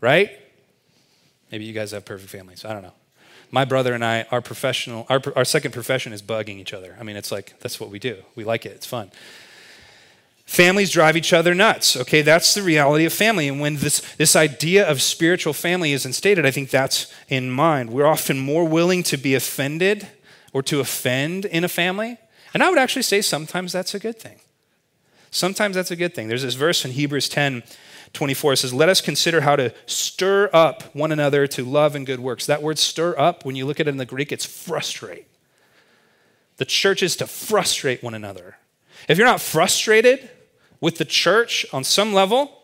[0.01, 0.31] right?
[1.51, 2.65] Maybe you guys have perfect families.
[2.65, 2.95] I don't know.
[3.51, 6.97] My brother and I, our professional, our, our second profession is bugging each other.
[6.99, 8.17] I mean, it's like, that's what we do.
[8.35, 9.11] We like it, it's fun.
[10.47, 11.97] Families drive each other nuts.
[11.97, 13.49] Okay, that's the reality of family.
[13.49, 17.91] And when this, this idea of spiritual family is instated, I think that's in mind.
[17.91, 20.09] We're often more willing to be offended
[20.53, 22.19] or to offend in a family.
[22.55, 24.41] And I would actually say sometimes that's a good thing.
[25.31, 26.29] Sometimes that's a good thing.
[26.29, 27.63] There's this verse in Hebrews 10
[28.13, 32.05] 24 it says, Let us consider how to stir up one another to love and
[32.05, 32.45] good works.
[32.45, 35.27] That word stir up, when you look at it in the Greek, it's frustrate.
[36.59, 38.59] The church is to frustrate one another.
[39.09, 40.29] If you're not frustrated,
[40.83, 42.61] with the church on some level,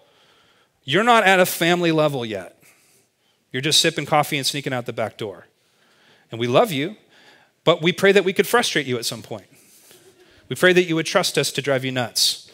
[0.82, 2.60] you're not at a family level yet.
[3.52, 5.46] You're just sipping coffee and sneaking out the back door.
[6.30, 6.96] And we love you,
[7.62, 9.46] but we pray that we could frustrate you at some point.
[10.48, 12.48] We pray that you would trust us to drive you nuts.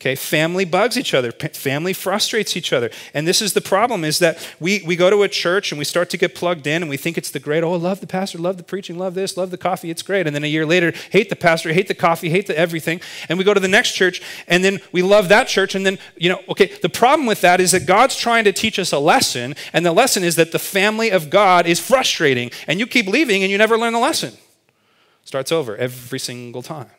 [0.00, 1.32] Okay, family bugs each other.
[1.32, 2.88] Family frustrates each other.
[3.14, 5.84] And this is the problem is that we, we go to a church and we
[5.84, 8.38] start to get plugged in and we think it's the great, oh, love the pastor,
[8.38, 10.28] love the preaching, love this, love the coffee, it's great.
[10.28, 13.00] And then a year later, hate the pastor, hate the coffee, hate the everything.
[13.28, 15.74] And we go to the next church and then we love that church.
[15.74, 18.78] And then, you know, okay, the problem with that is that God's trying to teach
[18.78, 19.56] us a lesson.
[19.72, 22.52] And the lesson is that the family of God is frustrating.
[22.68, 24.34] And you keep leaving and you never learn the lesson.
[25.24, 26.90] Starts over every single time.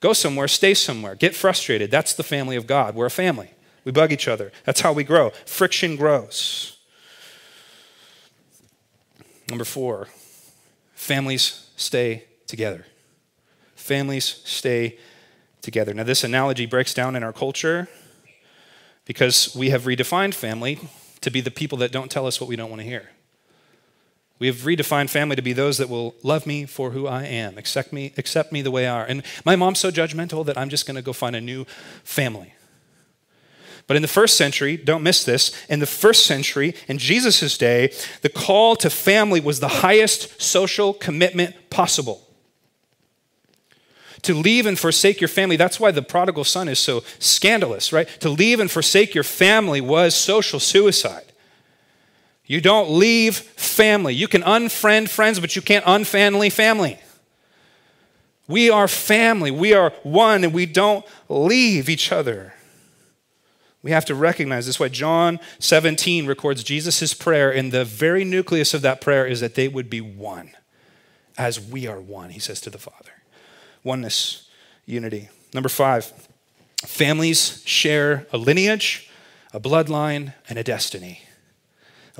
[0.00, 1.90] Go somewhere, stay somewhere, get frustrated.
[1.90, 2.94] That's the family of God.
[2.94, 3.50] We're a family.
[3.84, 4.50] We bug each other.
[4.64, 5.30] That's how we grow.
[5.46, 6.78] Friction grows.
[9.48, 10.08] Number four,
[10.94, 12.86] families stay together.
[13.74, 14.98] Families stay
[15.60, 15.92] together.
[15.92, 17.88] Now, this analogy breaks down in our culture
[19.04, 20.78] because we have redefined family
[21.20, 23.10] to be the people that don't tell us what we don't want to hear.
[24.40, 27.58] We have redefined family to be those that will love me for who I am,
[27.58, 29.04] accept me, accept me the way I are.
[29.04, 31.66] And my mom's so judgmental that I'm just going to go find a new
[32.02, 32.54] family.
[33.86, 37.92] But in the first century, don't miss this, in the first century, in Jesus' day,
[38.22, 42.26] the call to family was the highest social commitment possible.
[44.22, 48.08] To leave and forsake your family, that's why the prodigal son is so scandalous, right?
[48.20, 51.29] To leave and forsake your family was social suicide.
[52.50, 54.12] You don't leave family.
[54.12, 56.98] You can unfriend friends, but you can't unfamily family.
[58.48, 59.52] We are family.
[59.52, 62.54] We are one, and we don't leave each other.
[63.84, 64.80] We have to recognize this.
[64.80, 69.54] Why John 17 records Jesus' prayer, and the very nucleus of that prayer is that
[69.54, 70.50] they would be one,
[71.38, 73.12] as we are one, he says to the Father.
[73.84, 74.48] Oneness,
[74.86, 75.28] unity.
[75.54, 76.12] Number five,
[76.84, 79.08] families share a lineage,
[79.52, 81.20] a bloodline, and a destiny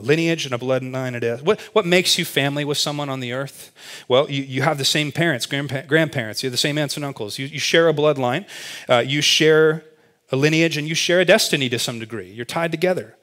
[0.00, 1.42] a lineage and a bloodline and death.
[1.42, 3.72] What, what makes you family with someone on the earth?
[4.08, 7.04] Well, you, you have the same parents, grandpa- grandparents, you have the same aunts and
[7.04, 7.38] uncles.
[7.38, 8.46] You, you share a bloodline,
[8.88, 9.84] uh, you share
[10.32, 12.30] a lineage, and you share a destiny to some degree.
[12.30, 13.16] You're tied together.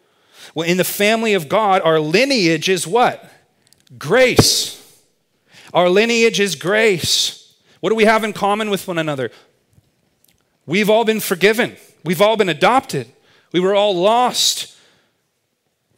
[0.54, 3.30] Well, in the family of God, our lineage is what?
[3.98, 5.02] Grace.
[5.74, 7.56] Our lineage is grace.
[7.80, 9.32] What do we have in common with one another?
[10.66, 11.78] We've all been forgiven.
[12.04, 13.08] We've all been adopted.
[13.52, 14.77] We were all lost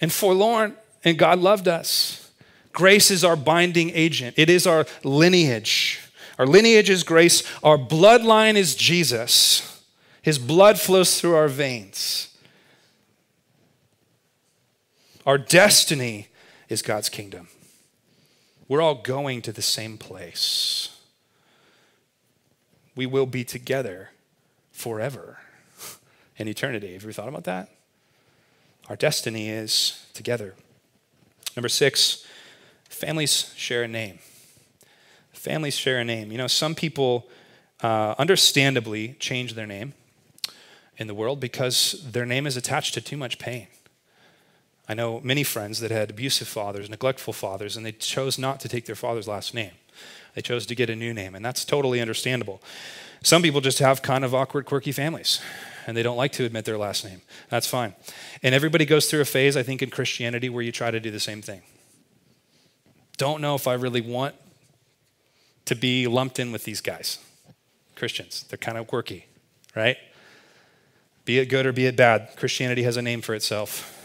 [0.01, 2.31] and forlorn, and God loved us.
[2.71, 6.01] Grace is our binding agent, it is our lineage.
[6.37, 9.83] Our lineage is grace, our bloodline is Jesus.
[10.21, 12.37] His blood flows through our veins.
[15.25, 16.27] Our destiny
[16.69, 17.47] is God's kingdom.
[18.67, 20.95] We're all going to the same place.
[22.95, 24.11] We will be together
[24.71, 25.39] forever
[26.37, 26.93] in eternity.
[26.93, 27.69] Have you ever thought about that?
[28.89, 30.55] Our destiny is together.
[31.55, 32.25] Number six,
[32.89, 34.19] families share a name.
[35.31, 36.31] Families share a name.
[36.31, 37.27] You know, some people
[37.81, 39.93] uh, understandably change their name
[40.97, 43.67] in the world because their name is attached to too much pain.
[44.87, 48.67] I know many friends that had abusive fathers, neglectful fathers, and they chose not to
[48.67, 49.71] take their father's last name.
[50.33, 52.61] They chose to get a new name, and that's totally understandable.
[53.21, 55.41] Some people just have kind of awkward, quirky families,
[55.89, 57.21] and they don't like to admit their last name.
[57.49, 57.95] That's fine.
[58.41, 61.11] And everybody goes through a phase, I think, in Christianity where you try to do
[61.11, 61.61] the same thing.
[63.17, 64.35] Don't know if I really want
[65.65, 67.19] to be lumped in with these guys.
[67.95, 69.25] Christians, they're kind of quirky,
[69.75, 69.97] right?
[71.25, 73.95] Be it good or be it bad, Christianity has a name for itself.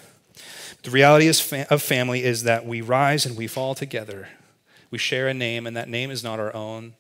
[0.83, 4.29] The reality of family is that we rise and we fall together.
[4.91, 6.95] We share a name, and that name is not our own.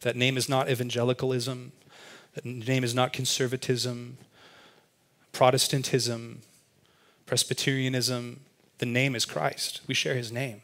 [0.00, 1.72] That name is not evangelicalism.
[2.42, 4.16] That name is not conservatism,
[5.32, 6.40] Protestantism,
[7.26, 8.40] Presbyterianism.
[8.78, 9.82] The name is Christ.
[9.86, 10.62] We share his name.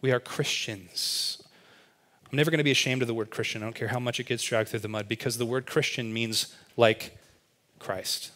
[0.00, 1.42] We are Christians.
[2.30, 3.62] I'm never going to be ashamed of the word Christian.
[3.62, 6.12] I don't care how much it gets dragged through the mud because the word Christian
[6.12, 7.16] means like
[7.78, 8.32] Christ.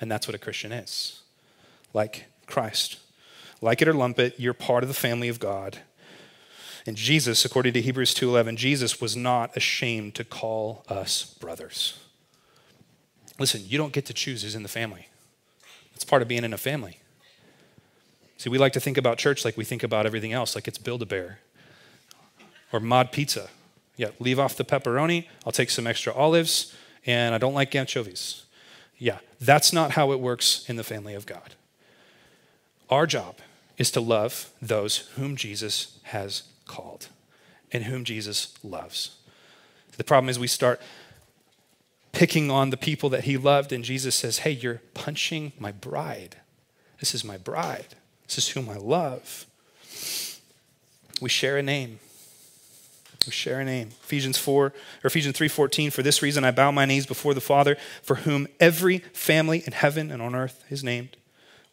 [0.00, 1.22] And that's what a Christian is
[1.94, 2.98] like Christ.
[3.62, 5.78] Like it or lump it, you're part of the family of God.
[6.86, 11.94] And Jesus, according to Hebrews 2:11, Jesus was not ashamed to call us brothers.
[13.38, 15.08] Listen, you don't get to choose who's in the family.
[15.94, 17.00] It's part of being in a family.
[18.38, 20.78] See, we like to think about church like we think about everything else, like it's
[20.78, 21.40] Build-A-Bear
[22.72, 23.48] or Mod Pizza.
[23.96, 25.26] Yeah, leave off the pepperoni.
[25.44, 26.74] I'll take some extra olives,
[27.06, 28.42] and I don't like anchovies.
[28.98, 31.54] Yeah, that's not how it works in the family of God.
[32.90, 33.38] Our job
[33.78, 37.08] is to love those whom Jesus has called
[37.72, 39.16] and whom Jesus loves.
[39.96, 40.80] The problem is we start
[42.12, 46.36] picking on the people that he loved, and Jesus says, Hey, you're punching my bride.
[47.00, 47.94] This is my bride.
[48.26, 49.46] This is whom I love.
[51.20, 51.98] We share a name.
[53.26, 53.88] We share a name.
[54.04, 54.72] Ephesians 4 or
[55.04, 58.98] Ephesians 3:14 for this reason I bow my knees before the Father for whom every
[59.12, 61.16] family in heaven and on earth is named.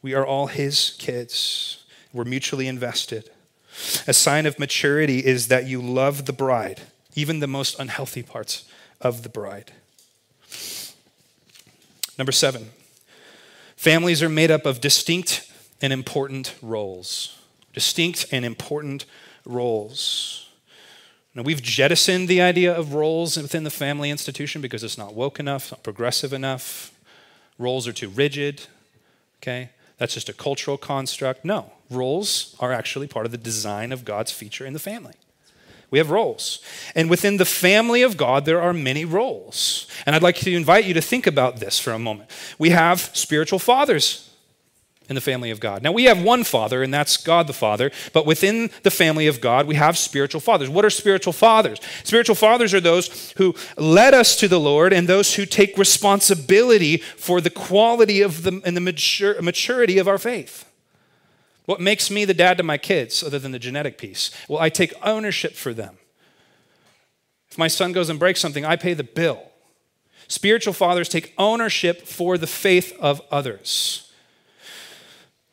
[0.02, 1.84] We are all his kids.
[2.12, 3.30] We're mutually invested.
[4.08, 6.82] A sign of maturity is that you love the bride,
[7.16, 8.66] even the most unhealthy parts
[9.02, 9.72] of the bride.
[12.18, 12.70] Number seven,
[13.76, 15.52] families are made up of distinct
[15.82, 17.40] and important roles.
[17.74, 19.06] Distinct and important
[19.46, 20.50] roles.
[21.36, 25.40] Now, we've jettisoned the idea of roles within the family institution because it's not woke
[25.40, 26.94] enough, not progressive enough.
[27.58, 28.68] Roles are too rigid,
[29.42, 29.70] okay?
[29.98, 31.44] That's just a cultural construct.
[31.44, 35.14] No, roles are actually part of the design of God's feature in the family.
[35.92, 36.60] We have roles.
[36.96, 39.88] And within the family of God, there are many roles.
[40.08, 42.32] And I'd like to invite you to think about this for a moment.
[42.58, 44.32] We have spiritual fathers
[45.08, 45.84] in the family of God.
[45.84, 49.42] Now, we have one Father, and that's God the Father, but within the family of
[49.42, 50.70] God, we have spiritual fathers.
[50.70, 51.80] What are spiritual fathers?
[52.04, 56.98] Spiritual fathers are those who led us to the Lord and those who take responsibility
[56.98, 60.66] for the quality of the, and the mature, maturity of our faith.
[61.66, 64.32] What makes me the dad to my kids, other than the genetic piece?
[64.48, 65.98] Well, I take ownership for them.
[67.50, 69.52] If my son goes and breaks something, I pay the bill.
[70.28, 74.12] Spiritual fathers take ownership for the faith of others.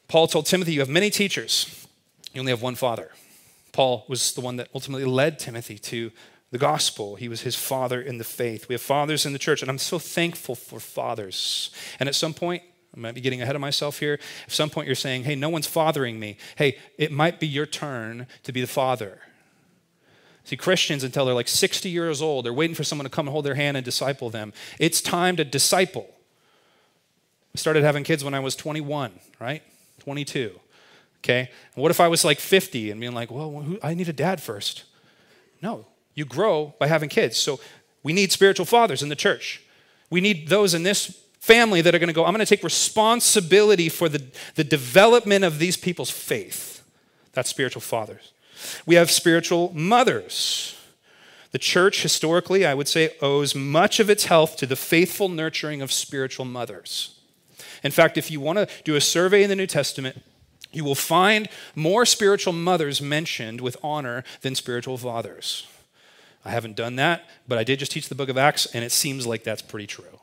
[0.09, 1.87] Paul told Timothy, You have many teachers,
[2.33, 3.11] you only have one father.
[3.73, 6.11] Paul was the one that ultimately led Timothy to
[6.51, 7.15] the gospel.
[7.17, 8.69] He was his father in the faith.
[8.69, 11.71] We have fathers in the church, and I'm so thankful for fathers.
[12.01, 12.63] And at some point,
[12.95, 14.19] I might be getting ahead of myself here.
[14.47, 16.37] At some point, you're saying, Hey, no one's fathering me.
[16.57, 19.21] Hey, it might be your turn to be the father.
[20.45, 23.33] See, Christians, until they're like 60 years old, they're waiting for someone to come and
[23.33, 24.53] hold their hand and disciple them.
[24.79, 26.09] It's time to disciple.
[27.55, 29.63] I started having kids when I was 21, right?
[30.01, 30.59] 22.
[31.19, 31.51] Okay?
[31.75, 34.13] And what if I was like 50 and being like, well, who, I need a
[34.13, 34.85] dad first?
[35.63, 37.37] No, you grow by having kids.
[37.37, 37.61] So
[38.03, 39.63] we need spiritual fathers in the church.
[40.09, 42.63] We need those in this family that are going to go, I'm going to take
[42.63, 44.23] responsibility for the,
[44.55, 46.85] the development of these people's faith.
[47.33, 48.33] That's spiritual fathers.
[48.87, 50.77] We have spiritual mothers.
[51.53, 55.83] The church, historically, I would say, owes much of its health to the faithful nurturing
[55.83, 57.19] of spiritual mothers.
[57.83, 60.23] In fact, if you want to do a survey in the New Testament,
[60.73, 65.67] you will find more spiritual mothers mentioned with honor than spiritual fathers.
[66.45, 68.93] I haven't done that, but I did just teach the book of Acts, and it
[68.93, 70.21] seems like that's pretty true.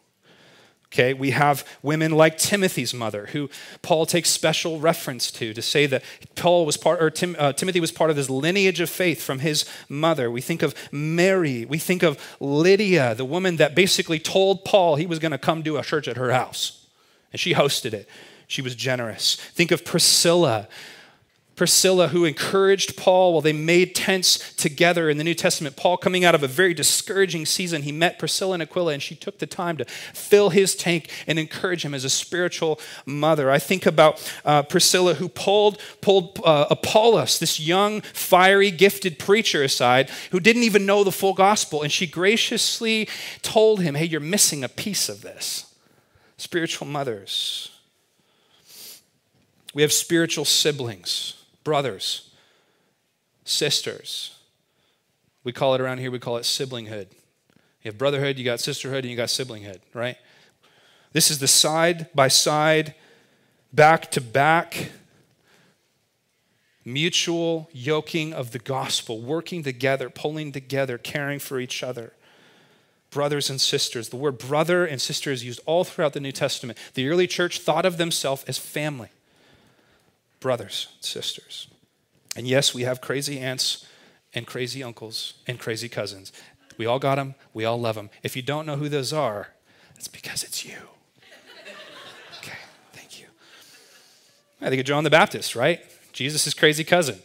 [0.93, 3.49] Okay, we have women like Timothy's mother, who
[3.81, 6.01] Paul takes special reference to, to say that
[6.35, 9.39] Paul was part, or Tim, uh, Timothy was part of this lineage of faith from
[9.39, 10.31] his mother.
[10.31, 11.65] We think of Mary.
[11.65, 15.61] We think of Lydia, the woman that basically told Paul he was going to come
[15.61, 16.85] do a church at her house,
[17.33, 18.07] and she hosted it.
[18.47, 19.35] She was generous.
[19.35, 20.69] Think of Priscilla,
[21.57, 25.75] Priscilla, who encouraged Paul while they made tents together in the New Testament.
[25.75, 29.15] Paul, coming out of a very discouraging season, he met Priscilla and Aquila, and she
[29.15, 33.49] took the time to fill his tank and encourage him as a spiritual mother.
[33.49, 39.63] I think about uh, Priscilla, who pulled, pulled uh, Apollos, this young, fiery, gifted preacher,
[39.63, 43.09] aside, who didn't even know the full gospel, and she graciously
[43.41, 45.73] told him, Hey, you're missing a piece of this.
[46.37, 47.71] Spiritual mothers.
[49.73, 51.36] We have spiritual siblings
[51.67, 52.29] brothers,
[53.43, 54.39] sisters.
[55.43, 57.07] We call it around here, we call it siblinghood.
[57.83, 60.15] You have brotherhood, you got sisterhood, and you got siblinghood, right?
[61.11, 62.95] This is the side by side,
[63.73, 64.91] back to back,
[66.85, 72.13] mutual yoking of the gospel, working together, pulling together, caring for each other.
[73.09, 74.07] Brothers and sisters.
[74.07, 76.77] The word brother and sister is used all throughout the New Testament.
[76.93, 79.09] The early church thought of themselves as family
[80.39, 81.67] brothers, sisters.
[82.35, 83.85] And yes, we have crazy aunts
[84.33, 86.31] and crazy uncles and crazy cousins.
[86.77, 88.09] We all got them, we all love them.
[88.23, 89.49] If you don't know who those are,
[89.95, 90.77] it's because it's you.
[92.37, 92.57] Okay,
[92.93, 93.25] thank you.
[94.61, 95.81] I think of John the Baptist, right?
[96.13, 97.19] Jesus' crazy cousin.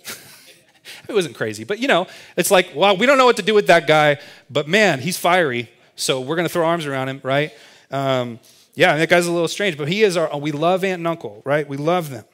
[1.09, 2.07] it wasn't crazy, but you know,
[2.37, 4.19] it's like, well, we don't know what to do with that guy,
[4.51, 7.53] but man, he's fiery, so we're going to throw arms around him, right?
[7.91, 8.41] Um,
[8.75, 11.43] yeah, that guy's a little strange, but he is our, we love aunt and uncle,
[11.45, 11.69] right?
[11.69, 12.25] We love them.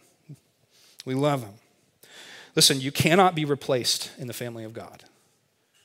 [1.09, 1.55] We love them.
[2.55, 5.05] Listen, you cannot be replaced in the family of God.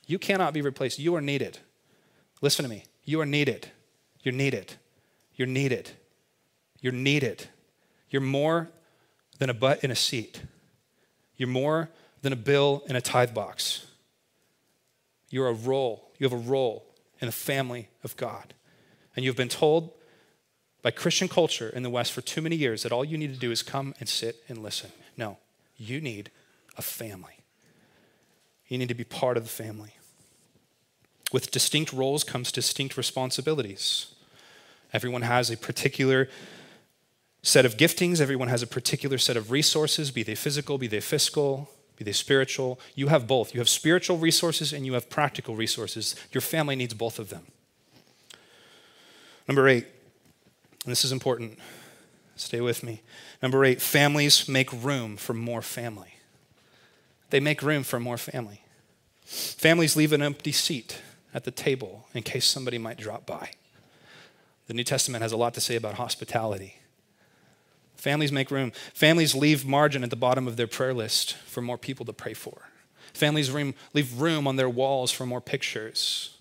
[0.06, 1.00] You cannot be replaced.
[1.00, 1.60] You are needed.
[2.42, 2.84] Listen to me.
[3.06, 3.70] You are needed.
[4.22, 4.74] You're needed.
[5.38, 5.92] You're needed.
[6.82, 7.48] You're needed.
[8.10, 8.70] You're more
[9.40, 10.42] than a butt in a seat.
[11.38, 11.90] You're more
[12.22, 13.88] than a bill in a tithe box.
[15.30, 16.12] You're a role.
[16.20, 16.84] You have a role
[17.22, 18.54] in the family of God.
[19.16, 19.94] And you've been told
[20.82, 23.40] by Christian culture in the West for too many years that all you need to
[23.40, 24.92] do is come and sit and listen.
[25.18, 25.38] No,
[25.78, 26.32] you need
[26.78, 27.40] a family.
[28.68, 29.96] You need to be part of the family.
[31.32, 34.14] With distinct roles comes distinct responsibilities.
[34.94, 36.30] Everyone has a particular
[37.42, 41.02] set of giftings, everyone has a particular set of resources, be they physical, be they
[41.02, 42.80] fiscal, be they spiritual.
[42.96, 43.54] You have both.
[43.54, 46.16] You have spiritual resources and you have practical resources.
[46.32, 47.48] Your family needs both of them.
[49.48, 49.86] Number eight,
[50.84, 51.60] and this is important.
[52.36, 53.02] Stay with me.
[53.44, 56.16] Number eight, families make room for more family.
[57.30, 58.62] They make room for more family.
[59.26, 61.02] Families leave an empty seat
[61.34, 63.52] at the table in case somebody might drop by.
[64.68, 66.78] The New Testament has a lot to say about hospitality.
[67.98, 68.72] Families make room.
[68.94, 72.34] Families leave margin at the bottom of their prayer list for more people to pray
[72.34, 72.70] for.
[73.14, 73.52] Families
[73.94, 76.38] leave room on their walls for more pictures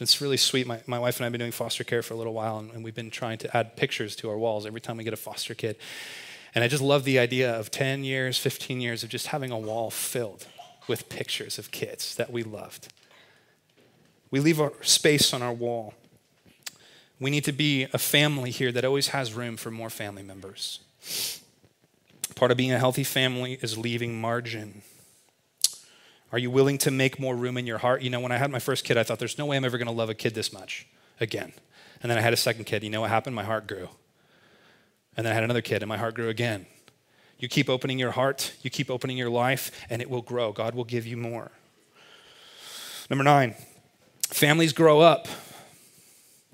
[0.00, 0.66] it's been really sweet.
[0.66, 2.72] My, my wife and I have been doing foster care for a little while, and,
[2.72, 5.16] and we've been trying to add pictures to our walls every time we get a
[5.16, 5.76] foster kid.
[6.54, 9.58] And I just love the idea of 10 years, 15 years of just having a
[9.58, 10.46] wall filled
[10.88, 12.92] with pictures of kids that we loved.
[14.30, 15.94] We leave our space on our wall.
[17.20, 20.80] We need to be a family here that always has room for more family members.
[22.34, 24.82] Part of being a healthy family is leaving margin.
[26.34, 28.02] Are you willing to make more room in your heart?
[28.02, 29.78] You know, when I had my first kid, I thought there's no way I'm ever
[29.78, 30.84] going to love a kid this much
[31.20, 31.52] again.
[32.02, 32.82] And then I had a second kid.
[32.82, 33.36] You know what happened?
[33.36, 33.88] My heart grew.
[35.16, 36.66] And then I had another kid, and my heart grew again.
[37.38, 40.50] You keep opening your heart, you keep opening your life, and it will grow.
[40.50, 41.52] God will give you more.
[43.08, 43.54] Number nine,
[44.26, 45.28] families grow up.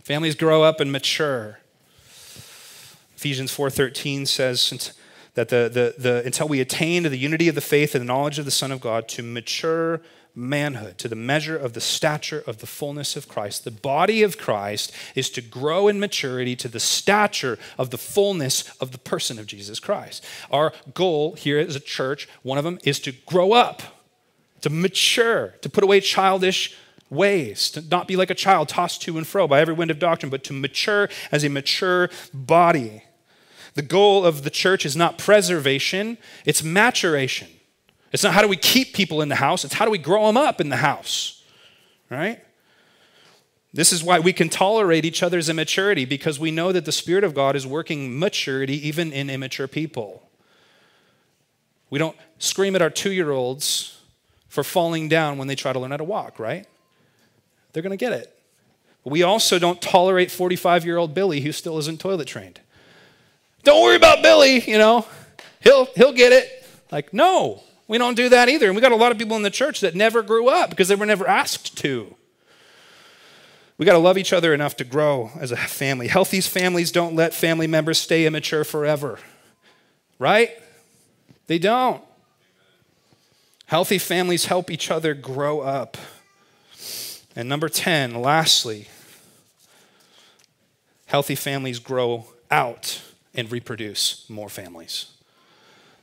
[0.02, 1.60] Families grow up and mature.
[3.16, 4.92] Ephesians 4:13 says,
[5.40, 8.06] that the, the, the, until we attain to the unity of the faith and the
[8.06, 10.02] knowledge of the Son of God, to mature
[10.34, 13.64] manhood, to the measure of the stature of the fullness of Christ.
[13.64, 18.70] The body of Christ is to grow in maturity to the stature of the fullness
[18.80, 20.22] of the person of Jesus Christ.
[20.50, 23.82] Our goal here as a church, one of them is to grow up,
[24.60, 26.76] to mature, to put away childish
[27.08, 29.98] ways, to not be like a child tossed to and fro by every wind of
[29.98, 33.04] doctrine, but to mature as a mature body.
[33.74, 37.48] The goal of the church is not preservation, it's maturation.
[38.12, 40.26] It's not how do we keep people in the house, it's how do we grow
[40.26, 41.42] them up in the house,
[42.10, 42.42] right?
[43.72, 47.22] This is why we can tolerate each other's immaturity because we know that the Spirit
[47.22, 50.28] of God is working maturity even in immature people.
[51.88, 54.00] We don't scream at our two year olds
[54.48, 56.66] for falling down when they try to learn how to walk, right?
[57.72, 58.36] They're going to get it.
[59.04, 62.60] We also don't tolerate 45 year old Billy who still isn't toilet trained.
[63.62, 65.06] Don't worry about Billy, you know,
[65.60, 66.66] he'll, he'll get it.
[66.90, 68.66] Like, no, we don't do that either.
[68.66, 70.88] And we got a lot of people in the church that never grew up because
[70.88, 72.14] they were never asked to.
[73.78, 76.08] We got to love each other enough to grow as a family.
[76.08, 79.18] Healthy families don't let family members stay immature forever,
[80.18, 80.50] right?
[81.46, 82.02] They don't.
[83.66, 85.96] Healthy families help each other grow up.
[87.34, 88.88] And number 10, lastly,
[91.06, 93.00] healthy families grow out
[93.40, 95.06] and reproduce more families.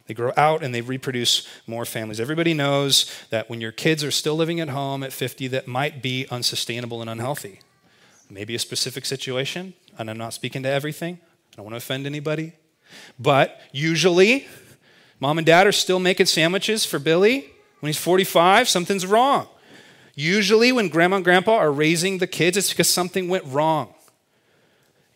[0.08, 2.20] They grow out and they reproduce more families.
[2.20, 6.02] Everybody knows that when your kids are still living at home at 50, that might
[6.02, 7.60] be unsustainable and unhealthy.
[8.30, 11.20] Maybe a specific situation, and I'm not speaking to everything.
[11.54, 12.54] I don't want to offend anybody.
[13.20, 14.48] But usually,
[15.20, 18.68] mom and dad are still making sandwiches for Billy when he's 45.
[18.70, 19.48] Something's wrong.
[20.16, 23.94] Usually, when grandma and grandpa are raising the kids, it's because something went wrong.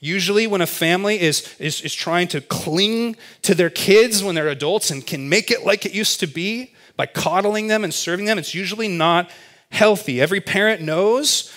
[0.04, 4.48] Usually, when a family is, is, is trying to cling to their kids when they're
[4.48, 8.26] adults and can make it like it used to be by coddling them and serving
[8.26, 9.30] them, it's usually not
[9.70, 10.20] healthy.
[10.20, 11.54] Every parent knows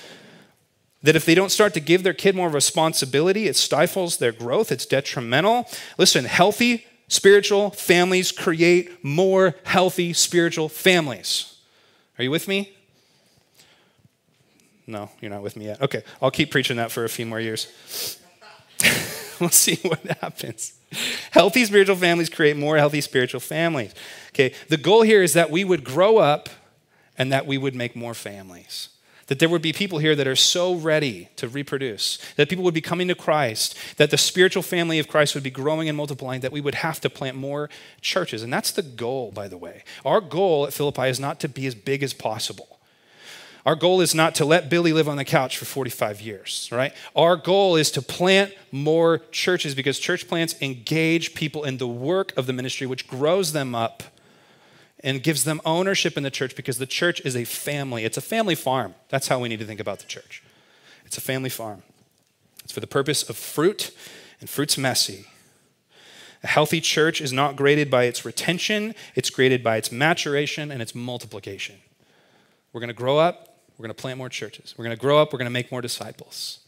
[1.03, 4.71] that if they don't start to give their kid more responsibility, it stifles their growth,
[4.71, 5.67] it's detrimental.
[5.97, 11.57] Listen, healthy spiritual families create more healthy spiritual families.
[12.19, 12.75] Are you with me?
[14.87, 15.81] No, you're not with me yet.
[15.81, 18.19] Okay, I'll keep preaching that for a few more years.
[19.41, 20.75] we'll see what happens.
[21.31, 23.95] Healthy spiritual families create more healthy spiritual families.
[24.29, 26.49] Okay, the goal here is that we would grow up
[27.17, 28.89] and that we would make more families.
[29.29, 32.75] That there would be people here that are so ready to reproduce, that people would
[32.75, 36.43] be coming to Christ, that the spiritual family of Christ would be growing and multiplying,
[36.43, 37.71] that we would have to plant more
[38.03, 38.43] churches.
[38.43, 39.83] And that's the goal, by the way.
[40.05, 42.74] Our goal at Philippi is not to be as big as possible.
[43.67, 46.93] Our goal is not to let Billy live on the couch for 45 years, right?
[47.17, 52.37] Our goal is to plant more churches because church plants engage people in the work
[52.37, 54.03] of the ministry, which grows them up
[55.01, 58.05] and gives them ownership in the church because the church is a family.
[58.05, 58.95] It's a family farm.
[59.09, 60.43] That's how we need to think about the church.
[61.07, 61.83] It's a family farm.
[62.65, 63.93] It's for the purpose of fruit,
[64.41, 65.27] and fruit's messy.
[66.43, 70.83] A healthy church is not graded by its retention, it's graded by its maturation and
[70.83, 71.77] its multiplication.
[72.73, 74.75] We're going to grow up, we're going to plant more churches.
[74.77, 75.33] We're going to grow up.
[75.33, 76.61] We're going to make more disciples.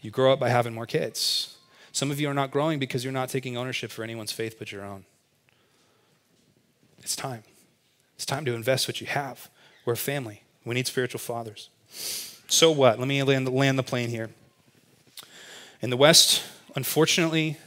[0.00, 1.56] You grow up by having more kids.
[1.92, 4.70] Some of you are not growing because you're not taking ownership for anyone's faith but
[4.70, 5.04] your own.
[6.98, 7.42] It's time.
[8.16, 9.48] It's time to invest what you have.
[9.84, 10.42] We're a family.
[10.64, 11.70] We need spiritual fathers.
[12.48, 12.98] So what?
[12.98, 14.30] Let me land, land the plane here.
[15.80, 16.42] In the West,
[16.74, 17.58] unfortunately,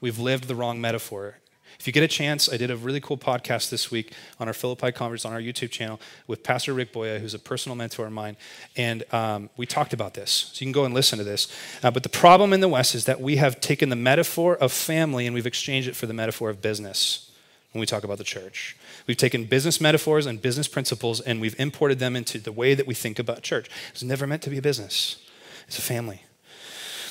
[0.00, 1.38] we've lived the wrong metaphor.
[1.84, 4.54] If you get a chance, I did a really cool podcast this week on our
[4.54, 8.12] Philippi conference on our YouTube channel with Pastor Rick Boya, who's a personal mentor of
[8.12, 8.38] mine.
[8.74, 10.30] And um, we talked about this.
[10.30, 11.46] So you can go and listen to this.
[11.82, 14.72] Uh, but the problem in the West is that we have taken the metaphor of
[14.72, 17.30] family and we've exchanged it for the metaphor of business
[17.72, 18.78] when we talk about the church.
[19.06, 22.86] We've taken business metaphors and business principles and we've imported them into the way that
[22.86, 23.68] we think about church.
[23.90, 25.22] It's never meant to be a business,
[25.66, 26.22] it's a family.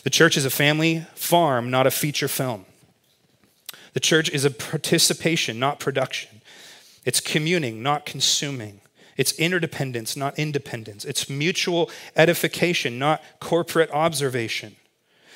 [0.01, 2.65] The church is a family farm, not a feature film.
[3.93, 6.41] The church is a participation, not production.
[7.05, 8.81] It's communing, not consuming.
[9.17, 11.05] It's interdependence, not independence.
[11.05, 14.75] It's mutual edification, not corporate observation.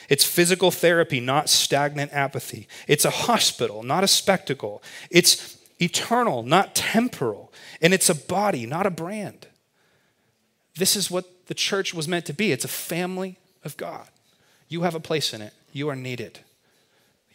[0.10, 2.68] It's physical therapy, not stagnant apathy.
[2.88, 4.82] It's a hospital, not a spectacle.
[5.12, 7.52] It's eternal, not temporal.
[7.82, 9.48] And it's a body, not a brand.
[10.76, 14.08] This is what the church was meant to be it's a family of God.
[14.70, 16.40] You have a place in it, you are needed.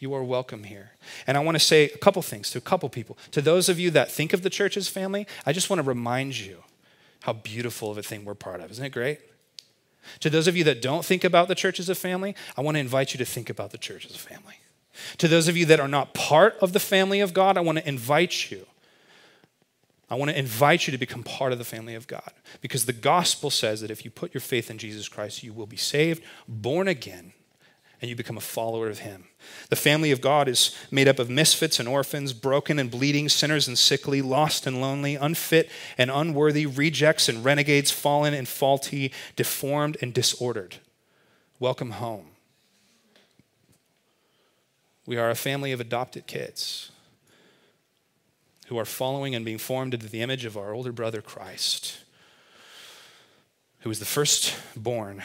[0.03, 0.91] You are welcome here.
[1.25, 3.17] And I want to say a couple things to a couple people.
[3.31, 5.87] To those of you that think of the church as family, I just want to
[5.87, 6.57] remind you
[7.21, 8.69] how beautiful of a thing we're part of.
[8.69, 9.21] Isn't it great?
[10.19, 12.75] To those of you that don't think about the church as a family, I want
[12.75, 14.55] to invite you to think about the church as a family.
[15.19, 17.77] To those of you that are not part of the family of God, I want
[17.77, 18.65] to invite you.
[20.09, 22.91] I want to invite you to become part of the family of God because the
[22.91, 26.21] gospel says that if you put your faith in Jesus Christ, you will be saved,
[26.45, 27.31] born again,
[28.03, 29.23] and you become a follower of Him.
[29.69, 33.65] The family of God is made up of misfits and orphans, broken and bleeding, sinners
[33.65, 39.95] and sickly, lost and lonely, unfit and unworthy, rejects and renegades, fallen and faulty, deformed
[40.01, 40.75] and disordered.
[41.61, 42.25] Welcome home.
[45.05, 46.91] We are a family of adopted kids
[48.67, 51.99] who are following and being formed into the image of our older brother Christ,
[53.79, 55.23] who is the firstborn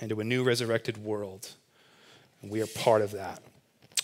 [0.00, 1.52] into a new resurrected world
[2.42, 3.40] we are part of that.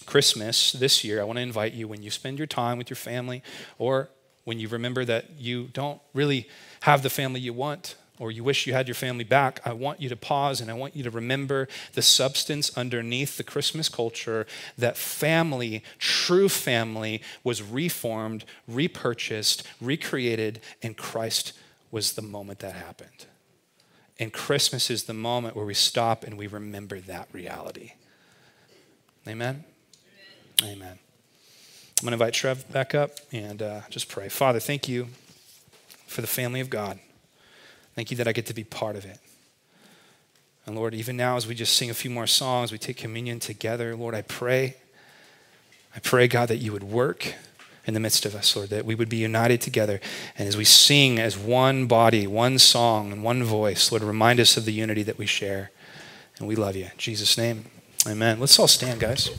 [0.07, 2.97] Christmas this year, I want to invite you when you spend your time with your
[2.97, 3.43] family
[3.79, 4.09] or
[4.45, 6.49] when you remember that you don't really
[6.81, 10.01] have the family you want, or you wish you had your family back, I want
[10.01, 14.47] you to pause and I want you to remember the substance underneath the Christmas culture
[14.77, 21.53] that family, true family, was reformed, repurchased, recreated, and Christ
[21.91, 23.27] was the moment that happened.
[24.19, 27.93] And Christmas is the moment where we stop and we remember that reality.
[29.27, 29.65] Amen?
[30.63, 30.75] Amen.
[30.77, 30.99] Amen.
[32.01, 34.29] I'm going to invite Trev back up and uh, just pray.
[34.29, 35.09] Father, thank you
[36.07, 36.99] for the family of God.
[37.95, 39.19] Thank you that I get to be part of it.
[40.65, 43.41] And Lord, even now as we just sing a few more songs, we take communion
[43.41, 44.77] together, Lord, I pray,
[45.97, 47.35] I pray, God, that you would work
[47.87, 49.99] in the midst of us, Lord, that we would be united together.
[50.37, 54.59] And as we sing as one body, one song, and one voice, Lord, remind us
[54.59, 55.71] of the unity that we share.
[56.39, 56.85] And we love you.
[56.85, 57.65] In Jesus' name,
[58.07, 58.41] amen.
[58.41, 59.31] Let's all stand, guys.